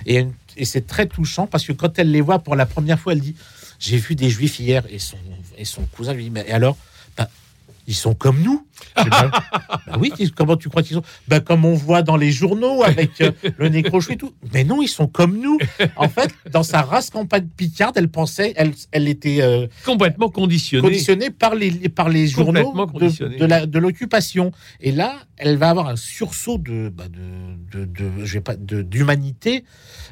Et 0.07 0.27
c'est 0.65 0.87
très 0.87 1.07
touchant, 1.07 1.47
parce 1.47 1.65
que 1.65 1.73
quand 1.73 1.99
elle 1.99 2.11
les 2.11 2.21
voit 2.21 2.41
pour 2.41 2.57
la 2.57 2.67
première 2.67 2.99
fois, 2.99 3.13
elle 3.13 3.21
dit 3.21 3.37
J'ai 3.79 3.97
vu 3.97 4.15
des 4.15 4.31
Juifs 4.31 4.59
hier. 4.59 4.85
Et 4.91 4.99
son, 4.99 5.19
et 5.57 5.65
son 5.65 5.83
cousin 5.87 6.13
lui 6.13 6.25
dit 6.25 6.31
Mais 6.31 6.51
alors? 6.51 6.77
Bah, 7.17 7.29
Ils 7.87 7.95
sont 7.95 8.15
comme 8.15 8.41
nous. 8.43 8.67
Bah, 8.97 9.31
oui, 10.01 10.13
comment 10.35 10.57
tu 10.57 10.69
crois 10.69 10.83
qu'ils 10.83 10.97
sont? 10.97 11.03
Bah, 11.29 11.41
Comme 11.41 11.65
on 11.65 11.75
voit 11.75 12.03
dans 12.03 12.17
les 12.17 12.33
journaux 12.33 12.83
avec 12.83 13.21
euh, 13.21 13.31
le 13.59 13.69
nez 13.69 13.83
crochu 13.83 14.13
et 14.13 14.17
tout. 14.17 14.33
Mais 14.53 14.65
non, 14.65 14.83
ils 14.83 14.89
sont 14.89 15.07
comme 15.07 15.39
nous. 15.39 15.59
En 15.97 16.09
fait, 16.09 16.31
dans 16.51 16.63
sa 16.63 16.83
race 16.83 17.11
campagne 17.11 17.47
picarde, 17.57 17.97
elle 17.97 18.09
pensait, 18.09 18.53
elle, 18.57 18.73
elle 18.93 19.09
était 19.09 19.43
euh, 19.43 19.67
complètement 19.85 20.29
conditionné. 20.29 20.83
conditionnée 20.83 21.31
par 21.31 21.55
les, 21.55 21.71
par 21.89 22.09
les 22.09 22.27
journaux 22.27 22.73
de, 23.47 23.65
de 23.67 23.79
l'occupation. 23.79 24.53
Et 24.81 24.93
là, 24.93 25.17
elle 25.37 25.57
va 25.57 25.71
avoir 25.71 25.89
un 25.89 25.97
sursaut 25.97 26.59
de, 26.59 26.89
bah, 26.89 27.05
de, 27.09 27.81
de, 27.81 27.85
de- 27.85 28.25
je 28.25 28.33
vais 28.35 28.41
pas, 28.41 28.57
de- 28.57 28.83
d'humanité. 28.83 29.65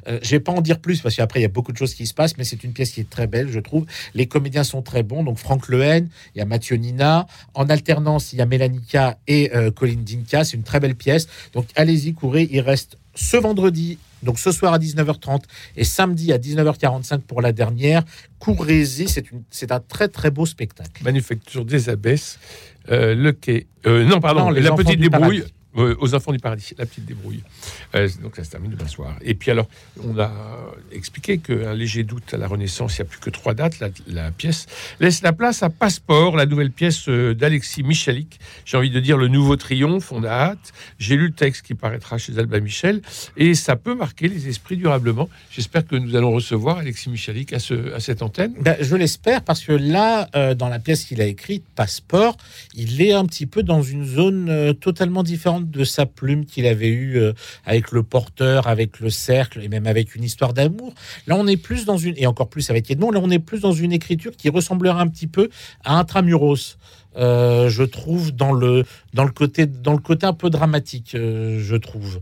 Euh, 0.09 0.19
je 0.23 0.31
vais 0.31 0.41
pas 0.41 0.53
en 0.53 0.61
dire 0.61 0.79
plus 0.81 1.01
parce 1.01 1.17
qu'après, 1.17 1.41
il 1.41 1.43
y 1.43 1.47
a 1.47 1.51
beaucoup 1.51 1.73
de 1.73 1.79
choses 1.79 1.95
qui 1.95 2.07
se 2.07 2.15
passent, 2.15 2.37
mais 2.37 2.45
c'est 2.45 2.63
une 2.65 2.73
pièce 2.73 2.91
qui 2.91 3.01
est 3.01 3.09
très 3.09 3.27
belle, 3.27 3.49
je 3.51 3.61
trouve. 3.61 3.87
Les 4.15 4.27
comédiens 4.27 4.65
sont 4.65 4.83
très 4.83 5.03
bons. 5.03 5.23
Donc, 5.25 5.39
Franck 5.39 5.69
Lehen, 5.69 6.09
il 6.35 6.39
y 6.39 6.43
a 6.43 6.45
Mathieu 6.45 6.77
Nina. 6.77 7.27
En 7.55 7.69
alternance, 7.71 8.33
il 8.33 8.39
y 8.39 8.43
a 8.43 8.47
Mélanica 8.55 9.19
et 9.27 9.55
euh, 9.55 9.71
Colin 9.71 9.97
Dinka. 10.05 10.45
C'est 10.45 10.57
une 10.57 10.63
très 10.63 10.81
belle 10.81 10.95
pièce. 10.95 11.27
Donc, 11.53 11.67
allez-y, 11.77 12.15
courez. 12.15 12.49
Il 12.51 12.61
reste 12.61 12.97
ce 13.15 13.37
vendredi, 13.37 13.99
donc 14.23 14.39
ce 14.39 14.51
soir 14.53 14.73
à 14.75 14.79
19h30 14.79 15.43
et 15.77 15.85
samedi 15.85 16.33
à 16.33 16.39
19h45 16.39 17.19
pour 17.21 17.41
la 17.43 17.53
dernière. 17.53 18.03
Courez-y, 18.39 19.07
c'est 19.51 19.73
un 19.73 19.81
très 19.81 20.09
très 20.09 20.31
beau 20.31 20.47
spectacle. 20.47 21.03
Manufacture 21.05 21.65
des 21.65 21.89
Abbesses, 21.89 22.39
euh, 22.91 23.15
le 23.15 23.33
quai. 23.33 23.67
euh, 23.87 24.05
non, 24.05 24.21
pardon, 24.21 24.47
Non, 24.47 24.51
les 24.51 24.61
la 24.63 24.73
petite 24.73 24.99
débrouille. 25.01 25.39
paradis. 25.41 25.55
Euh, 25.77 25.97
aux 25.99 26.15
enfants 26.15 26.31
du 26.31 26.39
paradis, 26.39 26.73
la 26.79 26.87
petite 26.87 27.05
débrouille. 27.05 27.43
Euh, 27.97 28.09
donc 28.23 28.37
ça 28.37 28.45
se 28.45 28.51
termine 28.51 28.71
demain 28.71 28.87
soir. 28.87 29.17
Et 29.23 29.35
puis 29.35 29.51
alors, 29.51 29.67
on 30.05 30.17
a 30.21 30.31
expliqué 30.93 31.39
qu'un 31.39 31.75
léger 31.75 32.05
doute 32.05 32.33
à 32.33 32.37
la 32.37 32.47
Renaissance, 32.47 32.97
il 32.97 33.03
n'y 33.03 33.09
a 33.09 33.11
plus 33.11 33.19
que 33.19 33.31
trois 33.31 33.55
dates, 33.55 33.81
la, 34.07 34.31
pièce 34.31 34.67
laisse 35.01 35.23
la 35.23 35.33
place 35.33 35.65
à 35.65 35.71
Passeport, 35.71 36.37
la 36.37 36.47
nouvelle 36.47 36.71
pièce 36.71 37.09
euh, 37.09 37.35
d'Alexis 37.35 37.83
Michalik. 37.83 38.39
J'ai 38.65 38.77
envie 38.77 38.91
de 38.91 39.01
dire 39.01 39.17
le 39.17 39.27
nouveau 39.27 39.57
triomphe, 39.57 40.13
on 40.13 40.23
a 40.23 40.29
hâte. 40.29 40.73
J'ai 40.99 41.17
lu 41.17 41.27
le 41.27 41.33
texte 41.33 41.63
qui 41.63 41.75
paraîtra 41.75 42.19
chez 42.19 42.39
Albin 42.39 42.61
Michel 42.61 43.03
et 43.37 43.55
ça 43.55 43.75
peut 43.75 43.97
marquer 43.97 44.29
les 44.29 44.49
esprits 44.49 44.77
durablement. 44.77 45.29
J'espère 45.51 45.85
que 45.85 45.97
nous 45.97 46.15
allons 46.15 46.31
recevoir 46.31 46.79
Alexis 46.79 47.11
Michalik 47.11 47.53
à, 47.53 47.59
ce, 47.59 47.93
à 47.95 47.99
cette 47.99 48.23
antenne. 48.23 48.55
Ben, 48.61 48.77
je 48.81 48.95
l'espère 48.95 49.43
parce 49.43 49.65
que 49.65 49.73
là, 49.73 50.29
dans 50.55 50.69
la 50.69 50.79
pièce 50.79 51.05
qu'il 51.05 51.21
a 51.21 51.27
écrite, 51.27 51.65
Passeport, 51.75 52.37
il 52.75 53.03
est 53.03 53.13
un 53.13 53.27
petit 53.27 53.47
peu 53.47 53.63
dans 53.63 53.83
une 53.83 54.05
zone 54.05 54.75
totalement 54.81 55.23
différente 55.23 55.64
de 55.71 55.85
sa 55.85 56.07
plume 56.07 56.45
qu'il 56.47 56.67
avait 56.67 56.89
eue 56.89 57.17
euh, 57.19 57.33
avec 57.65 57.91
le 57.93 58.03
porteur, 58.03 58.67
avec 58.69 59.01
le 59.01 59.11
cercle 59.11 59.63
et 59.63 59.69
même 59.69 59.87
avec 59.87 60.15
une 60.15 60.25
histoire 60.25 60.53
d'amour. 60.55 60.95
Là, 61.27 61.37
on 61.37 61.47
est 61.47 61.57
plus 61.57 61.85
dans 61.85 61.99
une, 61.99 62.15
et 62.17 62.27
encore 62.27 62.49
plus 62.49 62.71
avec 62.71 62.91
Edmond, 62.91 63.11
là, 63.11 63.21
on 63.23 63.31
est 63.31 63.39
plus 63.39 63.61
dans 63.61 63.73
une 63.73 63.93
écriture 63.93 64.33
qui 64.37 64.49
ressemblerait 64.49 65.01
un 65.01 65.09
petit 65.09 65.27
peu 65.27 65.49
à 65.85 65.99
Intramuros. 65.99 66.77
Euh, 67.17 67.69
je 67.69 67.85
trouve 67.85 68.33
dans 68.33 68.53
le 68.53 68.85
dans 69.13 69.23
le 69.25 69.31
côté 69.31 69.67
dans 69.67 69.93
le 69.93 70.01
côté 70.01 70.27
un 70.27 70.33
peu 70.33 70.51
dramatique 70.51 71.15
euh, 71.15 71.61
je 71.63 71.77
trouve 71.77 72.21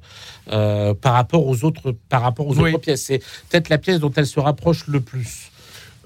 euh, 0.53 0.93
par 0.93 1.15
rapport 1.15 1.47
aux 1.47 1.65
autres 1.65 1.95
par 2.11 2.21
rapport 2.21 2.47
aux 2.47 2.59
Oui. 2.59 2.73
autres 2.73 2.83
pièces 2.83 3.05
c'est 3.05 3.21
peut-être 3.49 3.71
la 3.71 3.79
pièce 3.79 4.01
dont 4.01 4.13
elle 4.15 4.27
se 4.27 4.39
rapproche 4.39 4.87
le 4.89 5.01
plus 5.01 5.51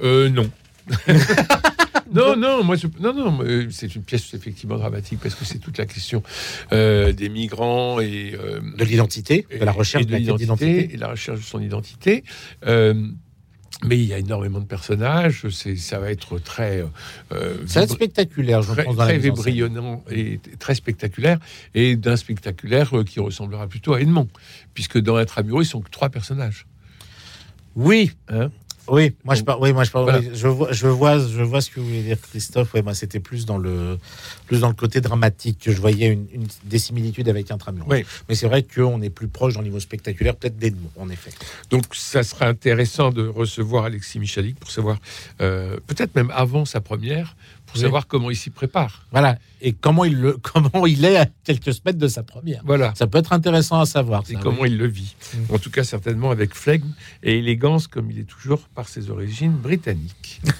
Euh, 0.04 0.28
non. 0.28 0.48
non, 2.12 2.36
non, 2.36 2.64
moi, 2.64 2.76
je- 2.76 2.86
non, 3.00 3.12
non, 3.14 3.38
c'est 3.70 3.94
une 3.94 4.02
pièce 4.02 4.32
effectivement 4.34 4.76
dramatique 4.76 5.20
parce 5.22 5.34
que 5.34 5.44
c'est 5.44 5.58
toute 5.58 5.78
la 5.78 5.86
question 5.86 6.22
euh, 6.72 7.12
des 7.12 7.28
migrants 7.28 8.00
et 8.00 8.34
euh, 8.34 8.60
de 8.76 8.84
l'identité, 8.84 9.46
de 9.60 9.64
la 9.64 9.72
recherche 9.72 10.02
et 10.04 10.06
de 10.06 10.12
l'identité 10.16 10.94
et 10.94 10.96
la 10.96 11.08
recherche 11.08 11.38
de 11.40 11.44
son 11.44 11.60
identité. 11.60 12.24
Euh, 12.66 12.94
mais 13.84 13.98
il 13.98 14.04
y 14.06 14.14
a 14.14 14.18
énormément 14.18 14.58
de 14.60 14.64
personnages. 14.64 15.46
C'est, 15.50 15.76
ça 15.76 15.98
va 15.98 16.10
être 16.10 16.38
très, 16.38 16.80
euh, 16.80 16.86
Ça 17.66 17.80
va 17.80 17.84
être 17.84 17.90
vibra- 17.90 17.94
spectaculaire, 17.96 18.62
je 18.62 18.72
très, 18.72 18.84
pense, 18.84 18.96
dans 18.96 19.04
très 19.04 19.18
vibrillonnant 19.18 20.02
et 20.10 20.40
très 20.58 20.74
spectaculaire, 20.74 21.38
et 21.74 21.94
d'un 21.96 22.16
spectaculaire 22.16 22.90
qui 23.06 23.20
ressemblera 23.20 23.66
plutôt 23.66 23.92
à 23.92 24.00
Edmond, 24.00 24.28
puisque 24.72 24.98
dans 24.98 25.16
Intramuros, 25.16 25.62
ils 25.62 25.66
sont 25.66 25.82
que 25.82 25.90
trois 25.90 26.08
personnages. 26.08 26.66
Oui, 27.74 28.12
Hein? 28.28 28.50
Oui, 28.88 29.14
moi 29.24 29.34
je 29.34 29.40
Donc, 29.40 29.46
par- 29.46 29.60
oui, 29.60 29.72
moi 29.72 29.84
je, 29.84 29.90
par- 29.90 30.02
voilà. 30.04 30.18
oui, 30.20 30.30
je 30.34 30.48
vois, 30.48 30.72
je 30.72 30.86
vois, 30.86 31.18
je 31.18 31.42
vois 31.42 31.60
ce 31.60 31.70
que 31.70 31.80
vous 31.80 31.86
voulez 31.86 32.02
dire, 32.02 32.18
Christophe. 32.20 32.74
Ouais, 32.74 32.82
moi 32.82 32.94
c'était 32.94 33.20
plus 33.20 33.44
dans 33.46 33.58
le, 33.58 33.98
plus 34.46 34.60
dans 34.60 34.68
le 34.68 34.74
côté 34.74 35.00
dramatique 35.00 35.58
que 35.60 35.72
je 35.72 35.80
voyais 35.80 36.06
une, 36.08 36.26
une- 36.32 36.46
des 36.64 36.78
similitudes 36.78 37.28
avec 37.28 37.50
Intramuros. 37.50 37.88
Oui. 37.90 38.04
Mais 38.28 38.34
c'est 38.34 38.46
vrai 38.46 38.62
qu'on 38.62 39.00
est 39.02 39.10
plus 39.10 39.28
proche 39.28 39.54
dans 39.54 39.60
le 39.60 39.66
niveau 39.66 39.80
spectaculaire, 39.80 40.36
peut-être 40.36 40.56
d'Edmond, 40.58 40.90
en 40.96 41.08
effet. 41.10 41.30
Donc, 41.70 41.84
ça 41.94 42.22
sera 42.22 42.46
intéressant 42.46 43.10
de 43.10 43.26
recevoir 43.26 43.84
Alexis 43.84 44.18
Michalik 44.18 44.58
pour 44.58 44.70
savoir, 44.70 44.98
euh, 45.40 45.76
peut-être 45.86 46.14
même 46.14 46.30
avant 46.34 46.64
sa 46.64 46.80
première, 46.80 47.36
pour 47.76 47.82
Oui. 47.82 47.86
savoir 47.86 48.06
comment 48.06 48.30
il 48.30 48.36
s'y 48.36 48.50
prépare. 48.50 49.06
Voilà. 49.12 49.38
Et 49.60 49.72
comment 49.72 50.04
il 50.04 50.20
le, 50.20 50.32
comment 50.42 50.86
il 50.86 51.04
est 51.04 51.16
à 51.16 51.26
quelques 51.44 51.74
semaines 51.74 51.98
de 51.98 52.08
sa 52.08 52.22
première. 52.22 52.62
Voilà. 52.64 52.92
Ça 52.94 53.06
peut 53.06 53.18
être 53.18 53.32
intéressant 53.32 53.80
à 53.80 53.86
savoir. 53.86 54.22
Et 54.28 54.34
ça, 54.34 54.40
comment 54.42 54.62
oui. 54.62 54.70
il 54.70 54.78
le 54.78 54.86
vit. 54.86 55.14
Mm. 55.34 55.54
En 55.54 55.58
tout 55.58 55.70
cas, 55.70 55.84
certainement 55.84 56.30
avec 56.30 56.54
flegme 56.54 56.92
et 57.22 57.38
élégance, 57.38 57.86
comme 57.86 58.10
il 58.10 58.18
est 58.18 58.28
toujours 58.28 58.60
par 58.74 58.88
ses 58.88 59.10
origines 59.10 59.52
britanniques. 59.52 60.40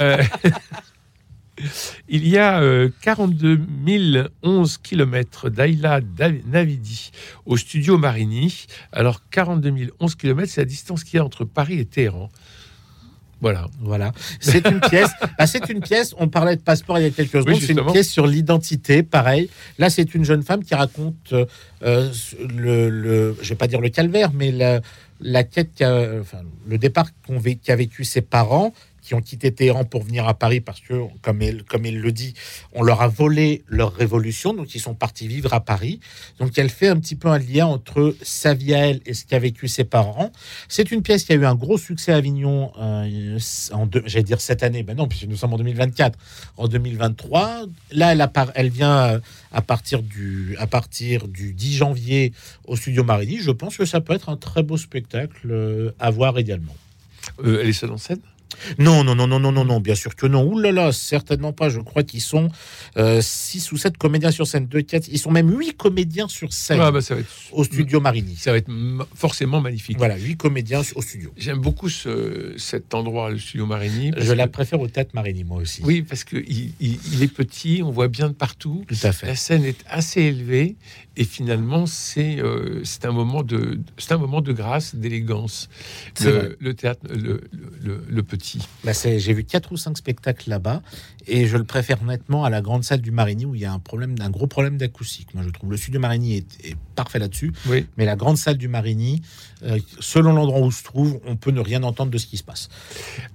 Euh, 0.00 0.20
il 2.08 2.26
y 2.26 2.36
a 2.36 2.60
euh, 2.60 2.88
42 3.02 3.60
011 4.42 4.78
km 4.78 5.50
d'Aïla 5.50 6.00
Navidi 6.46 7.12
au 7.46 7.56
studio 7.56 7.96
Marini. 7.96 8.66
Alors, 8.90 9.20
42 9.30 9.92
011 10.00 10.14
km, 10.16 10.50
c'est 10.50 10.62
la 10.62 10.64
distance 10.64 11.04
qu'il 11.04 11.18
y 11.18 11.20
a 11.20 11.24
entre 11.24 11.44
Paris 11.44 11.78
et 11.78 11.84
Téhéran. 11.84 12.28
Voilà. 13.40 13.66
Voilà. 13.80 14.12
C'est 14.40 14.66
une 14.68 14.80
pièce. 14.80 15.10
Ah, 15.38 15.46
c'est 15.46 15.68
une 15.68 15.80
pièce. 15.80 16.14
On 16.18 16.28
parlait 16.28 16.56
de 16.56 16.60
passeport 16.60 16.98
il 16.98 17.02
y 17.02 17.06
a 17.06 17.10
quelques 17.10 17.42
secondes. 17.42 17.60
c'est 17.60 17.72
une 17.72 17.84
pièce 17.86 18.08
sur 18.08 18.26
l'identité, 18.26 19.02
pareil. 19.02 19.50
Là, 19.78 19.90
c'est 19.90 20.14
une 20.14 20.24
jeune 20.24 20.42
femme 20.42 20.62
qui 20.62 20.74
raconte 20.74 21.32
euh, 21.32 22.10
le, 22.48 22.88
le, 22.88 23.36
je 23.42 23.48
vais 23.48 23.54
pas 23.56 23.66
dire 23.66 23.80
le 23.80 23.88
calvaire, 23.88 24.30
mais 24.32 24.52
la, 24.52 24.80
la 25.20 25.44
quête, 25.44 25.82
enfin, 25.82 26.38
le 26.66 26.78
départ 26.78 27.06
qu'ont 27.26 27.40
qu'a 27.62 27.76
vécu 27.76 28.04
ses 28.04 28.20
parents, 28.20 28.72
qui 29.04 29.14
ont 29.14 29.20
quitté 29.20 29.52
Téhéran 29.52 29.84
pour 29.84 30.02
venir 30.02 30.26
à 30.26 30.34
Paris 30.34 30.60
parce 30.60 30.80
que, 30.80 31.02
comme 31.22 31.42
elle, 31.42 31.62
comme 31.62 31.86
il 31.86 32.00
le 32.00 32.10
dit, 32.10 32.34
on 32.72 32.82
leur 32.82 33.02
a 33.02 33.08
volé 33.08 33.62
leur 33.68 33.94
révolution, 33.94 34.54
donc 34.54 34.74
ils 34.74 34.80
sont 34.80 34.94
partis 34.94 35.28
vivre 35.28 35.52
à 35.54 35.60
Paris. 35.60 36.00
Donc 36.38 36.58
elle 36.58 36.70
fait 36.70 36.88
un 36.88 36.96
petit 36.96 37.14
peu 37.14 37.28
un 37.28 37.38
lien 37.38 37.66
entre 37.66 38.16
sa 38.22 38.54
vie 38.54 38.74
à 38.74 38.86
elle 38.88 39.00
et 39.06 39.14
ce 39.14 39.24
qu'a 39.24 39.38
vécu 39.38 39.68
ses 39.68 39.84
parents. 39.84 40.32
C'est 40.68 40.90
une 40.90 41.02
pièce 41.02 41.24
qui 41.24 41.32
a 41.32 41.36
eu 41.36 41.44
un 41.44 41.54
gros 41.54 41.78
succès 41.78 42.12
à 42.12 42.16
Avignon 42.16 42.72
euh, 42.78 43.38
j'allais 44.06 44.22
dire 44.22 44.40
cette 44.40 44.62
année, 44.62 44.82
ben 44.82 44.96
non, 44.96 45.06
puisque 45.06 45.26
nous 45.26 45.36
sommes 45.36 45.52
en 45.52 45.58
2024. 45.58 46.18
En 46.56 46.68
2023, 46.68 47.66
là, 47.92 48.30
elle, 48.54 48.70
vient 48.70 48.98
euh, 48.98 49.20
à 49.52 49.62
partir 49.62 50.02
du 50.02 50.56
à 50.58 50.66
partir 50.66 51.28
du 51.28 51.52
10 51.52 51.76
janvier 51.76 52.32
au 52.66 52.76
Studio 52.76 53.04
Marigny. 53.04 53.38
Je 53.38 53.50
pense 53.50 53.76
que 53.76 53.84
ça 53.84 54.00
peut 54.00 54.14
être 54.14 54.28
un 54.28 54.36
très 54.36 54.62
beau 54.62 54.76
spectacle 54.76 55.48
euh, 55.50 55.90
à 55.98 56.10
voir 56.10 56.38
également. 56.38 56.74
Elle 57.42 57.68
est 57.68 57.72
seule 57.72 57.92
en 57.92 57.98
scène? 57.98 58.20
Non, 58.78 59.04
non, 59.04 59.14
non, 59.14 59.26
non, 59.26 59.38
non, 59.40 59.52
non, 59.52 59.64
non, 59.64 59.80
bien 59.80 59.94
sûr 59.94 60.14
que 60.16 60.26
non. 60.26 60.44
Ouh 60.44 60.58
là 60.58 60.72
là, 60.72 60.92
certainement 60.92 61.52
pas. 61.52 61.68
Je 61.68 61.80
crois 61.80 62.02
qu'ils 62.02 62.20
sont 62.20 62.48
6 63.20 63.72
ou 63.72 63.76
7 63.76 63.96
comédiens 63.98 64.30
sur 64.30 64.46
scène. 64.46 64.66
Deux, 64.66 64.82
quatre, 64.82 65.08
ils 65.08 65.18
sont 65.18 65.30
même 65.30 65.50
8 65.58 65.76
comédiens 65.76 66.28
sur 66.28 66.52
scène 66.52 66.78
Ah, 66.80 66.90
bah, 66.90 67.00
ça 67.00 67.14
va 67.14 67.20
être, 67.20 67.28
au 67.52 67.64
studio 67.64 68.00
Marini. 68.00 68.36
ça 68.36 68.52
va 68.52 68.58
être 68.58 68.70
forcément 69.14 69.60
magnifique. 69.60 69.98
Voilà, 69.98 70.16
8 70.16 70.36
comédiens 70.36 70.82
au 70.94 71.02
studio. 71.02 71.32
J'aime 71.36 71.58
beaucoup 71.58 71.88
ce, 71.88 72.54
cet 72.56 72.94
endroit, 72.94 73.30
le 73.30 73.38
studio 73.38 73.66
Marini. 73.66 74.12
Je 74.16 74.32
la 74.32 74.46
que- 74.46 74.52
préfère 74.52 74.80
au 74.80 74.88
tête 74.88 75.14
Marini, 75.14 75.44
moi 75.44 75.58
aussi. 75.58 75.80
Oui, 75.84 76.02
parce 76.02 76.24
que 76.24 76.36
il, 76.36 76.72
il- 76.80 76.98
il 77.12 77.22
est 77.22 77.28
petit, 77.32 77.82
on 77.84 77.90
voit 77.90 78.08
bien 78.08 78.28
de 78.28 78.34
partout. 78.34 78.84
Tout 78.88 78.94
à 79.02 79.12
fait. 79.12 79.26
La 79.26 79.36
scène 79.36 79.64
est 79.64 79.84
assez 79.88 80.20
élevée 80.22 80.76
et 81.16 81.24
finalement 81.24 81.86
c'est 81.86 82.38
euh, 82.40 82.82
un 83.04 83.12
moment 83.12 83.42
de 83.42 83.80
c'est 83.98 84.12
un 84.12 84.18
moment 84.18 84.40
de 84.40 84.52
grâce, 84.52 84.94
d'élégance. 84.94 85.68
Le, 86.22 86.56
le 86.60 86.74
théâtre, 86.74 87.00
le, 87.08 87.42
le- 87.82 88.04
le 88.08 88.22
petit. 88.22 88.60
Bah, 88.84 88.92
J'ai 88.94 89.32
vu 89.32 89.44
4 89.44 89.72
ou 89.72 89.76
5 89.76 89.96
spectacles 89.98 90.48
là-bas 90.50 90.82
et 91.26 91.46
je 91.46 91.56
le 91.56 91.64
préfère 91.64 92.02
nettement 92.02 92.44
à 92.44 92.50
la 92.50 92.60
grande 92.62 92.84
salle 92.84 93.00
du 93.00 93.10
Marigny 93.10 93.44
où 93.46 93.54
il 93.54 93.60
y 93.60 93.64
a 93.64 93.72
un, 93.72 93.78
problème, 93.78 94.14
un 94.20 94.30
gros 94.30 94.46
problème 94.46 94.76
d'acoustique. 94.76 95.34
Moi, 95.34 95.42
je 95.44 95.50
trouve 95.50 95.70
le 95.70 95.76
studio 95.76 96.00
Marigny 96.00 96.36
est, 96.36 96.64
est 96.66 96.76
parfait 96.94 97.18
là-dessus, 97.18 97.52
Oui. 97.66 97.86
mais 97.96 98.04
la 98.04 98.16
grande 98.16 98.36
salle 98.36 98.56
du 98.58 98.68
Marigny, 98.68 99.22
euh, 99.62 99.78
selon 100.00 100.32
l'endroit 100.32 100.60
où 100.60 100.70
se 100.70 100.82
trouve, 100.82 101.20
on 101.26 101.36
peut 101.36 101.50
ne 101.50 101.60
rien 101.60 101.82
entendre 101.82 102.10
de 102.10 102.18
ce 102.18 102.26
qui 102.26 102.36
se 102.36 102.44
passe. 102.44 102.68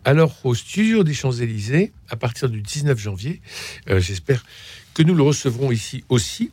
Alors 0.05 0.35
au 0.43 0.53
studio 0.55 1.03
des 1.03 1.13
Champs 1.13 1.31
Élysées, 1.31 1.91
à 2.09 2.15
partir 2.15 2.49
du 2.49 2.61
19 2.61 2.97
janvier, 2.99 3.41
euh, 3.89 3.99
j'espère 3.99 4.43
que 4.93 5.03
nous 5.03 5.15
le 5.15 5.23
recevrons 5.23 5.71
ici 5.71 6.03
aussi. 6.09 6.51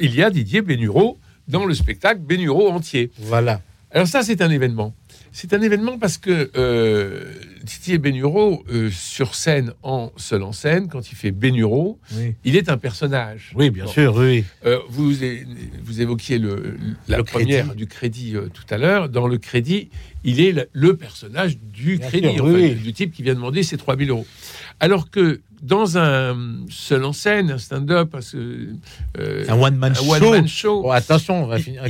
Il 0.00 0.14
y 0.14 0.22
a 0.22 0.30
Didier 0.30 0.62
Bénureau 0.62 1.18
dans 1.48 1.64
le 1.64 1.74
spectacle 1.74 2.20
Bénureau 2.20 2.68
entier. 2.70 3.10
Voilà. 3.18 3.60
Alors 3.90 4.06
ça, 4.06 4.22
c'est 4.22 4.42
un 4.42 4.50
événement. 4.50 4.94
C'est 5.32 5.52
un 5.54 5.62
événement 5.62 5.98
parce 5.98 6.18
que 6.18 6.50
euh, 6.56 7.24
Didier 7.62 7.96
Bénureau, 7.98 8.64
euh, 8.70 8.90
sur 8.90 9.34
scène, 9.34 9.72
en 9.82 10.10
seul 10.16 10.42
en 10.42 10.52
scène, 10.52 10.88
quand 10.88 11.10
il 11.10 11.14
fait 11.14 11.30
Bénureau, 11.30 11.98
Oui, 12.16 12.34
il 12.44 12.56
est 12.56 12.68
un 12.70 12.76
personnage. 12.78 13.52
oui 13.54 13.70
bien 13.70 13.84
Bon. 13.84 13.90
sûr, 13.90 14.14
oui. 14.16 14.44
Euh, 14.66 14.78
vous, 14.88 15.22
évoquiez 16.00 16.38
le, 16.38 16.76
la 17.08 17.18
Le 17.18 17.24
première 17.24 17.64
crédit. 17.66 17.76
du 17.78 17.86
crédit 17.86 18.36
euh, 18.36 18.48
tout 18.52 18.64
à 18.70 18.78
l'heure. 18.78 19.08
Dans 19.08 19.26
le 19.28 19.38
crédit, 19.38 19.90
il 20.24 20.40
est 20.40 20.68
le, 20.72 20.96
personnage 20.96 21.58
du 21.58 21.96
Bien 21.98 22.08
crédit, 22.08 22.34
sûr, 22.34 22.44
enfin, 22.44 22.52
oui, 22.54 22.62
oui. 22.62 22.74
du 22.74 22.92
type 22.92 23.12
qui 23.12 23.22
vient 23.22 23.34
demander 23.34 23.62
ses 23.62 23.76
3000 23.76 24.10
euros. 24.10 24.26
Alors 24.80 25.10
que 25.10 25.40
dans 25.62 25.98
un 25.98 26.36
seul 26.70 27.04
en 27.04 27.12
scène, 27.12 27.50
un 27.50 27.58
stand-up, 27.58 28.14
euh, 28.34 29.44
Un 29.48 29.60
one-man 29.60 29.94
show. 30.46 30.82
Bon, 30.82 30.90
attention, 30.90 31.44
on 31.44 31.46
va 31.46 31.58
finir. 31.58 31.82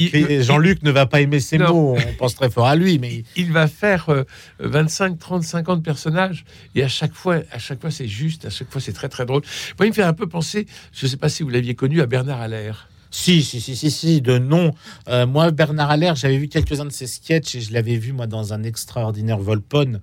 Jean-Luc 0.43 0.83
ne 0.83 0.91
va 0.91 1.07
pas 1.07 1.21
aimer 1.21 1.41
ses 1.41 1.59
Non. 1.59 1.69
mots. 1.73 1.97
On 1.99 2.15
pense 2.15 2.35
très 2.35 2.51
fort 2.51 2.67
à 2.67 2.77
lui, 2.77 2.99
mais 2.99 3.25
il 3.37 3.53
va 3.53 3.67
faire 3.69 4.09
euh, 4.11 4.25
25, 4.61 5.19
30, 5.19 5.43
50 5.43 5.83
personnages 5.83 6.45
et 6.75 6.83
à 6.83 6.89
chaque 6.89 7.15
fois, 7.15 7.41
à 7.53 7.59
chaque 7.59 7.81
fois 7.81 7.91
c'est 7.91 8.09
juste, 8.09 8.45
à 8.47 8.51
chaque 8.51 8.71
fois 8.71 8.81
c'est 8.81 8.93
très 8.93 9.09
très 9.09 9.27
drôle. 9.27 9.43
Moi, 9.79 9.87
il 9.87 9.91
me 9.91 9.95
fait 9.95 10.03
un 10.03 10.15
peu 10.15 10.27
penser, 10.27 10.67
je 10.93 11.07
ne 11.07 11.11
sais 11.11 11.17
pas 11.17 11.29
si 11.29 11.43
vous 11.43 11.51
l'aviez 11.51 11.75
connu, 11.75 12.01
à 12.01 12.07
Bernard 12.07 12.41
Allaire. 12.41 12.89
Si, 13.11 13.43
si, 13.43 13.61
si, 13.61 13.75
si, 13.75 13.91
si, 13.91 14.21
de 14.21 14.39
nom. 14.39 14.73
Euh, 15.09 15.27
moi, 15.27 15.51
Bernard 15.51 15.91
Allaire, 15.91 16.15
j'avais 16.15 16.37
vu 16.37 16.49
quelques-uns 16.49 16.85
de 16.85 16.91
ses 16.93 17.07
sketchs 17.07 17.55
et 17.55 17.61
je 17.61 17.73
l'avais 17.73 17.97
vu, 17.97 18.13
moi, 18.13 18.27
dans 18.27 18.53
un 18.53 18.63
extraordinaire 18.63 19.39
Volpone, 19.39 20.01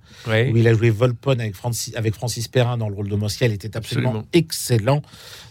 où 0.52 0.56
il 0.56 0.66
a 0.66 0.74
joué 0.74 0.90
Volpone 0.90 1.40
avec 1.40 1.54
Francis, 1.54 1.94
avec 1.96 2.14
Francis 2.14 2.48
Perrin 2.48 2.76
dans 2.76 2.88
le 2.88 2.94
rôle 2.94 3.08
de 3.08 3.16
Mosca. 3.16 3.46
Il 3.46 3.52
était 3.52 3.76
absolument 3.76 4.08
Absolument. 4.10 4.28
excellent. 4.32 5.02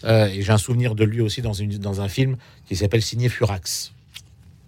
Euh, 0.04 0.28
et 0.28 0.42
j'ai 0.42 0.52
un 0.52 0.58
souvenir 0.58 0.96
de 0.96 1.04
lui 1.04 1.22
aussi 1.22 1.42
dans, 1.42 1.54
une, 1.54 1.78
dans 1.78 2.02
un 2.02 2.10
film 2.10 2.38
qui 2.68 2.76
s'appelle 2.76 3.02
Signé 3.02 3.30
Furax. 3.30 3.94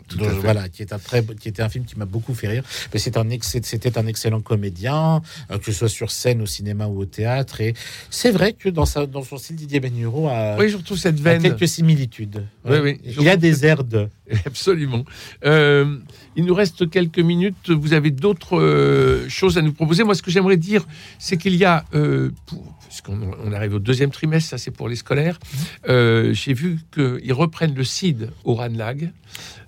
Tout 0.08 0.18
Donc, 0.18 0.28
à 0.28 0.32
fait. 0.32 0.38
Voilà, 0.40 0.70
qui 0.70 0.82
est 0.82 0.94
un 0.94 1.00
très, 1.00 1.24
qui 1.24 1.50
était 1.50 1.62
un 1.62 1.70
film 1.70 1.86
qui 1.86 1.98
m'a 1.98 2.06
beaucoup 2.06 2.34
fait 2.34 2.48
rire. 2.48 2.64
Mais 2.94 3.00
c'est 3.00 3.18
un 3.18 3.30
ex- 3.30 3.58
c'était 3.64 3.98
un 3.98 4.08
excellent 4.08 4.42
comédien, 4.42 5.22
euh, 5.52 5.58
que 5.58 5.66
ce 5.66 5.72
soit 5.74 5.90
sur 5.90 6.12
scène, 6.12 6.42
au 6.42 6.46
cinéma 6.46 6.88
ou 6.88 7.00
au 7.02 7.06
théâtre. 7.06 7.62
Et 7.62 7.74
c'est 8.10 8.32
vrai 8.32 8.54
que 8.54 8.70
dans 8.70 8.86
sa, 8.86 9.06
dans 9.06 9.24
son 9.24 9.38
style, 9.38 9.56
Didier 9.58 9.80
Bénureau 9.80 10.28
a, 10.28 10.56
Oui, 10.58 10.70
je 10.70 10.78
retrouve 10.78 10.98
cette 10.98 11.20
a 11.20 11.22
veine. 11.22 11.42
quelques 11.42 11.68
similitudes. 11.68 12.44
Oui, 12.66 12.78
oui. 12.82 13.00
Il 13.20 13.28
a 13.30 13.38
des 13.38 13.66
airs 13.66 13.84
de. 13.84 14.08
Absolument. 14.46 15.06
Euh, 15.46 15.98
il 16.36 16.46
nous 16.46 16.54
reste 16.54 16.90
quelques 16.90 17.20
minutes. 17.20 17.70
Vous 17.70 17.94
avez 17.94 18.12
d'autres 18.12 18.58
euh, 18.60 19.28
choses 19.30 19.58
à 19.58 19.62
nous 19.62 19.74
proposer. 19.74 20.04
Moi, 20.04 20.16
ce 20.16 20.22
que 20.22 20.32
j'aimerais 20.32 20.58
dire, 20.58 20.86
c'est 21.20 21.38
qu'il 21.38 21.56
y 21.56 21.66
a, 21.66 21.86
euh, 21.94 22.32
pour- 22.46 22.74
puisqu'on 23.02 23.32
on 23.44 23.52
arrive 23.54 23.76
au 23.76 23.80
deuxième 23.80 24.10
trimestre, 24.12 24.50
ça 24.50 24.58
c'est 24.58 24.72
pour 24.72 24.90
les 24.90 24.96
scolaires, 24.96 25.40
euh, 25.88 26.34
j'ai 26.34 26.54
vu 26.54 26.80
qu'ils 26.92 27.34
reprennent 27.34 27.76
le 27.76 27.84
CID 27.84 28.30
au 28.44 28.56
Ranlag. 28.56 29.12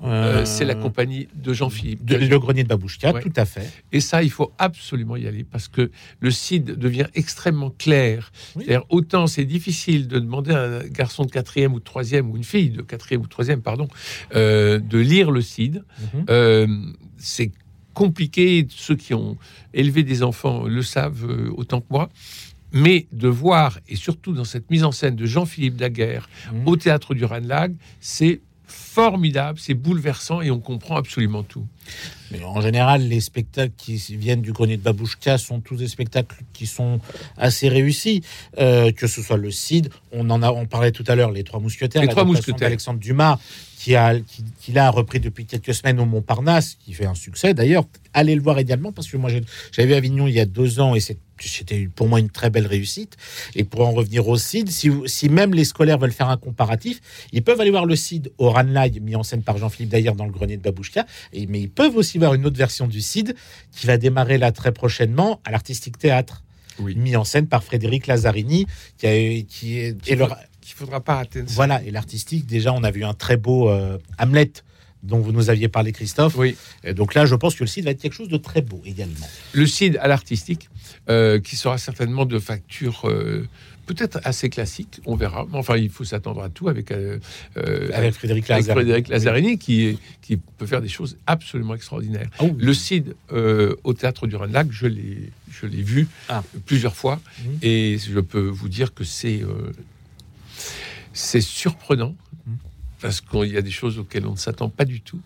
Euh, 0.03 0.45
c'est 0.45 0.65
la 0.65 0.73
compagnie 0.75 1.27
de 1.35 1.53
Jean-Philippe. 1.53 2.03
de- 2.05 2.15
le 2.15 2.39
grenier 2.39 2.63
de 2.63 2.69
Babouchka, 2.69 3.11
Ouais. 3.13 3.21
tout 3.21 3.33
à 3.35 3.45
fait. 3.45 3.69
Et 3.91 3.99
ça, 3.99 4.23
il 4.23 4.31
faut 4.31 4.51
absolument 4.57 5.15
y 5.17 5.27
aller 5.27 5.43
parce 5.43 5.67
que 5.67 5.91
le 6.21 6.31
CID 6.31 6.63
devient 6.75 7.07
extrêmement 7.13 7.69
clair. 7.69 8.31
Oui. 8.55 8.63
C'est-à-dire, 8.65 8.85
autant 8.89 9.27
c'est 9.27 9.45
difficile 9.45 10.07
de 10.07 10.19
demander 10.19 10.51
à 10.53 10.61
un 10.63 10.79
garçon 10.87 11.23
de 11.25 11.31
quatrième 11.31 11.73
ou 11.73 11.79
de 11.79 11.83
troisième, 11.83 12.29
ou 12.31 12.37
une 12.37 12.43
fille 12.43 12.69
de 12.69 12.81
quatrième 12.81 13.21
ou 13.21 13.25
de 13.25 13.29
troisième, 13.29 13.61
pardon, 13.61 13.87
euh, 14.35 14.79
de 14.79 14.97
lire 14.97 15.29
le 15.31 15.41
CID. 15.41 15.83
Mhm. 16.13 16.25
Euh, 16.29 16.67
c'est 17.17 17.51
compliqué. 17.93 18.65
Ceux 18.69 18.95
qui 18.95 19.13
ont 19.13 19.37
élevé 19.73 20.03
des 20.03 20.23
enfants 20.23 20.63
le 20.63 20.81
savent 20.81 21.25
euh, 21.29 21.51
autant 21.57 21.81
que 21.81 21.87
moi. 21.89 22.09
Mais 22.71 23.07
de 23.11 23.27
voir, 23.27 23.79
et 23.87 23.95
surtout 23.95 24.33
dans 24.33 24.43
cette 24.43 24.69
mise 24.69 24.83
en 24.83 24.91
scène 24.91 25.15
de 25.15 25.25
Jean-Philippe 25.25 25.75
Daguerre 25.75 26.29
Mhm. 26.53 26.67
au 26.67 26.75
théâtre 26.77 27.13
du 27.15 27.25
Ranelagh, 27.25 27.73
c'est 27.99 28.41
formidable, 28.67 29.57
c'est 29.59 29.73
bouleversant 29.73 30.41
et 30.41 30.51
on 30.51 30.59
comprend 30.59 30.95
absolument 30.95 31.41
tout. 31.41 31.65
Mais 32.31 32.43
en 32.43 32.61
général, 32.61 33.07
les 33.07 33.19
spectacles 33.19 33.73
qui 33.75 33.95
viennent 34.15 34.41
du 34.43 34.51
grenier 34.51 34.77
de 34.77 34.83
Babouchka 34.83 35.39
sont 35.39 35.59
tous 35.59 35.77
des 35.77 35.87
spectacles 35.87 36.43
qui 36.53 36.67
sont 36.67 36.99
assez 37.37 37.67
réussis. 37.69 38.21
Euh, 38.59 38.91
que 38.91 39.07
ce 39.07 39.23
soit 39.23 39.37
le 39.37 39.49
Cid, 39.49 39.89
on 40.11 40.29
en 40.29 40.43
a, 40.43 40.51
on 40.51 40.67
parlait 40.67 40.91
tout 40.91 41.03
à 41.07 41.15
l'heure, 41.15 41.31
les 41.31 41.43
Trois 41.43 41.59
Mousquetaires, 41.59 42.03
Les 42.03 42.07
Trois 42.07 42.25
Mousquetaires. 42.25 42.55
d'Alexandre 42.57 42.99
Dumas, 42.99 43.39
qui 43.79 43.95
a, 43.95 44.19
qui, 44.19 44.43
qui 44.61 44.71
l'a 44.73 44.91
repris 44.91 45.19
depuis 45.19 45.45
quelques 45.47 45.73
semaines 45.73 45.99
au 45.99 46.05
Montparnasse, 46.05 46.75
qui 46.75 46.93
fait 46.93 47.05
un 47.07 47.15
succès 47.15 47.55
d'ailleurs. 47.55 47.85
Allez 48.13 48.35
le 48.35 48.41
voir 48.41 48.59
également 48.59 48.91
parce 48.91 49.07
que 49.07 49.17
moi 49.17 49.31
j'ai- 49.31 49.43
j'avais 49.71 49.95
Avignon 49.95 50.27
il 50.27 50.33
y 50.35 50.39
a 50.39 50.45
deux 50.45 50.79
ans 50.79 50.93
et 50.93 50.99
c'est- 50.99 51.17
c'était 51.47 51.87
pour 51.95 52.07
moi 52.07 52.19
une 52.19 52.29
très 52.29 52.49
belle 52.49 52.67
réussite. 52.67 53.15
Et 53.55 53.63
pour 53.63 53.87
en 53.87 53.91
revenir 53.91 54.27
au 54.27 54.37
CID, 54.37 54.69
si, 54.69 54.89
si 55.05 55.29
même 55.29 55.53
les 55.53 55.63
scolaires 55.63 55.97
veulent 55.97 56.11
faire 56.11 56.29
un 56.29 56.37
comparatif, 56.37 56.99
ils 57.31 57.43
peuvent 57.43 57.61
aller 57.61 57.71
voir 57.71 57.85
le 57.85 57.95
CID 57.95 58.31
au 58.37 58.49
Ranelagh, 58.49 58.99
mis 59.01 59.15
en 59.15 59.23
scène 59.23 59.43
par 59.43 59.57
Jean-Philippe 59.57 59.89
d'ailleurs 59.91 60.15
dans 60.15 60.25
le 60.25 60.31
grenier 60.31 60.57
de 60.57 60.61
Babouchka. 60.61 61.05
Et, 61.33 61.47
mais 61.47 61.61
ils 61.61 61.69
peuvent 61.69 61.95
aussi 61.95 62.17
voir 62.17 62.33
une 62.33 62.45
autre 62.45 62.57
version 62.57 62.87
du 62.87 62.99
CID 63.01 63.35
qui 63.71 63.87
va 63.87 63.97
démarrer 63.97 64.37
là 64.37 64.51
très 64.51 64.71
prochainement 64.71 65.39
à 65.45 65.51
l'Artistique 65.51 65.97
Théâtre, 65.97 66.43
Oui. 66.79 66.95
mis 66.95 67.15
en 67.15 67.23
scène 67.23 67.47
par 67.47 67.63
Frédéric 67.63 68.07
Lazzarini, 68.07 68.65
qui, 68.97 69.07
a, 69.07 69.41
qui 69.43 69.77
est 69.79 69.95
et 70.07 70.15
leur- 70.15 70.37
Qu'il 70.61 70.75
faudra 70.75 70.99
pas 71.01 71.15
rater. 71.15 71.41
voilà. 71.47 71.81
Et 71.83 71.91
l'artistique, 71.91 72.45
déjà, 72.45 72.73
on 72.73 72.83
a 72.83 72.91
vu 72.91 73.03
un 73.03 73.13
très 73.13 73.37
beau 73.37 73.69
euh, 73.69 73.97
Hamlet 74.19 74.51
dont 75.01 75.19
vous 75.19 75.31
nous 75.31 75.49
aviez 75.49 75.67
parlé, 75.69 75.93
Christophe. 75.93 76.35
Oui. 76.37 76.57
Et 76.83 76.93
donc 76.93 77.13
là, 77.15 77.25
je 77.25 77.33
pense 77.33 77.55
que 77.55 77.63
le 77.63 77.67
CID 77.67 77.85
va 77.85 77.91
être 77.91 78.01
quelque 78.01 78.13
chose 78.13 78.27
de 78.27 78.35
très 78.37 78.61
beau 78.61 78.81
également. 78.85 79.25
Le 79.53 79.65
CID 79.65 79.97
à 79.97 80.07
l'artistique, 80.09 80.69
euh, 81.09 81.39
qui 81.39 81.55
sera 81.55 81.77
certainement 81.77 82.25
de 82.25 82.37
facture 82.39 83.01
euh, 83.05 83.47
peut-être 83.87 84.19
assez 84.23 84.49
classique, 84.49 85.01
on 85.05 85.15
verra. 85.15 85.47
Mais 85.51 85.57
Enfin, 85.57 85.75
il 85.77 85.89
faut 85.89 86.03
s'attendre 86.03 86.41
à 86.43 86.49
tout 86.49 86.69
avec, 86.69 86.91
euh, 86.91 87.17
Avec 87.93 88.13
Frédéric 88.13 88.43
avec 88.43 88.47
Lazzarini. 88.67 88.73
Frédéric 88.75 89.07
Lazzarini, 89.07 89.57
qui, 89.57 89.97
qui 90.21 90.37
peut 90.37 90.67
faire 90.67 90.81
des 90.81 90.87
choses 90.89 91.17
absolument 91.25 91.73
extraordinaires. 91.73 92.29
Ah 92.37 92.43
oui. 92.45 92.53
Le 92.57 92.73
CID 92.73 93.15
au 93.83 93.93
théâtre 93.93 94.27
du 94.27 94.35
Ranelagh, 94.35 94.67
je 94.71 94.85
l'ai, 94.87 95.31
je 95.51 95.65
l'ai 95.65 95.81
vu 95.81 96.07
Ah. 96.27 96.43
plusieurs 96.67 96.95
fois, 96.95 97.19
Mhm. 97.43 97.57
et 97.63 97.97
je 97.97 98.19
peux 98.19 98.47
vous 98.47 98.69
dire 98.69 98.93
que 98.93 99.03
c'est, 99.03 99.41
c'est 101.13 101.41
surprenant 101.41 102.15
Mhm. 102.45 102.57
parce 103.01 103.21
qu'il 103.21 103.45
y 103.51 103.57
a 103.57 103.61
des 103.61 103.71
choses 103.71 103.97
auxquelles 103.99 104.27
on 104.27 104.33
ne 104.33 104.37
s'attend 104.37 104.69
pas 104.69 104.85
du 104.85 105.01
tout. 105.01 105.19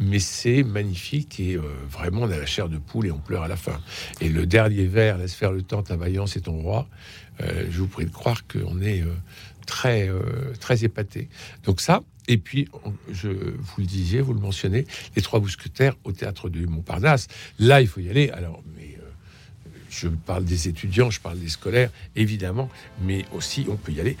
Mais 0.00 0.18
c'est 0.18 0.62
magnifique 0.62 1.38
et 1.40 1.54
euh, 1.54 1.62
vraiment 1.88 2.22
on 2.22 2.30
a 2.30 2.36
la 2.36 2.46
chair 2.46 2.68
de 2.68 2.78
poule 2.78 3.06
et 3.06 3.10
on 3.10 3.18
pleure 3.18 3.42
à 3.42 3.48
la 3.48 3.56
fin. 3.56 3.80
Et 4.20 4.28
le 4.28 4.46
dernier 4.46 4.86
vers, 4.86 5.18
laisse 5.18 5.34
faire 5.34 5.52
le 5.52 5.62
temps, 5.62 5.82
ta 5.82 5.96
vaillance 5.96 6.36
et 6.36 6.40
ton 6.40 6.58
roi. 6.60 6.88
euh, 7.40 7.66
je 7.70 7.78
vous 7.78 7.86
prie 7.86 8.04
de 8.04 8.10
croire 8.10 8.46
qu'on 8.46 8.80
est 8.82 9.02
euh, 9.02 9.14
très 9.66 10.10
très 10.60 10.84
épaté. 10.84 11.28
Donc 11.64 11.80
ça. 11.80 12.02
Et 12.26 12.38
puis, 12.38 12.68
je 13.12 13.28
vous 13.28 13.80
le 13.80 13.84
disiez, 13.84 14.22
vous 14.22 14.32
le 14.32 14.40
mentionnez, 14.40 14.86
les 15.14 15.20
trois 15.20 15.40
mousquetaires 15.40 15.94
au 16.04 16.12
théâtre 16.12 16.48
du 16.48 16.66
Montparnasse. 16.66 17.28
Là, 17.58 17.82
il 17.82 17.86
faut 17.86 18.00
y 18.00 18.08
aller. 18.08 18.30
Alors, 18.30 18.62
mais 18.74 18.96
je 19.90 20.08
parle 20.08 20.44
des 20.44 20.68
étudiants, 20.68 21.10
je 21.10 21.20
parle 21.20 21.38
des 21.38 21.50
scolaires, 21.50 21.90
évidemment, 22.16 22.70
mais 23.02 23.26
aussi 23.32 23.66
on 23.68 23.76
peut 23.76 23.92
y 23.92 24.00
aller 24.00 24.16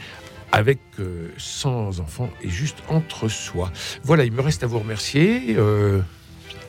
avec 0.52 0.78
euh, 0.98 1.28
sans 1.36 2.00
enfants 2.00 2.30
et 2.42 2.48
juste 2.48 2.78
entre 2.88 3.28
soi. 3.28 3.72
Voilà, 4.02 4.24
il 4.24 4.32
me 4.32 4.40
reste 4.40 4.62
à 4.62 4.66
vous 4.66 4.78
remercier. 4.78 5.56
euh, 5.56 6.00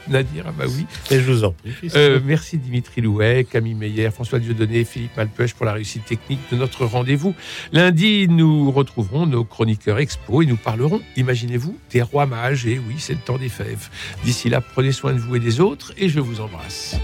Nadir, 0.08 0.46
ah 0.48 0.52
bah 0.52 0.66
oui. 0.68 0.86
Et 1.10 1.20
je 1.20 1.32
vous 1.32 1.44
en 1.44 1.52
prie. 1.52 1.74
Euh, 1.96 2.20
merci 2.24 2.58
Dimitri 2.58 3.02
Louet, 3.02 3.44
Camille 3.44 3.74
Meyer, 3.74 4.12
François 4.12 4.40
Dieudonné, 4.40 4.86
Philippe 4.86 5.18
Malpeuch 5.18 5.54
pour 5.56 5.66
la 5.66 5.74
réussite 5.74 6.06
technique 6.06 6.40
de 6.52 6.58
notre 6.58 6.86
rendez-vous. 6.86 7.34
Lundi, 7.72 8.28
nous 8.30 8.72
retrouverons 8.72 9.26
nos 9.26 9.44
chroniqueurs 9.44 9.98
expo 10.00 10.42
et 10.42 10.46
nous 10.46 10.58
parlerons, 10.58 11.02
imaginez-vous, 11.16 11.78
des 11.92 12.02
rois 12.02 12.26
mages. 12.28 12.68
Et 12.68 12.80
oui, 12.80 12.96
c'est 13.00 13.14
le 13.14 13.20
temps 13.20 13.38
des 13.38 13.50
fèves. 13.50 13.90
D'ici 14.24 14.50
là, 14.50 14.62
prenez 14.62 14.92
soin 14.92 15.14
de 15.14 15.20
vous 15.20 15.36
et 15.36 15.40
des 15.40 15.60
autres 15.60 15.94
et 15.98 16.08
je 16.10 16.20
vous 16.20 16.40
embrasse. 16.40 16.98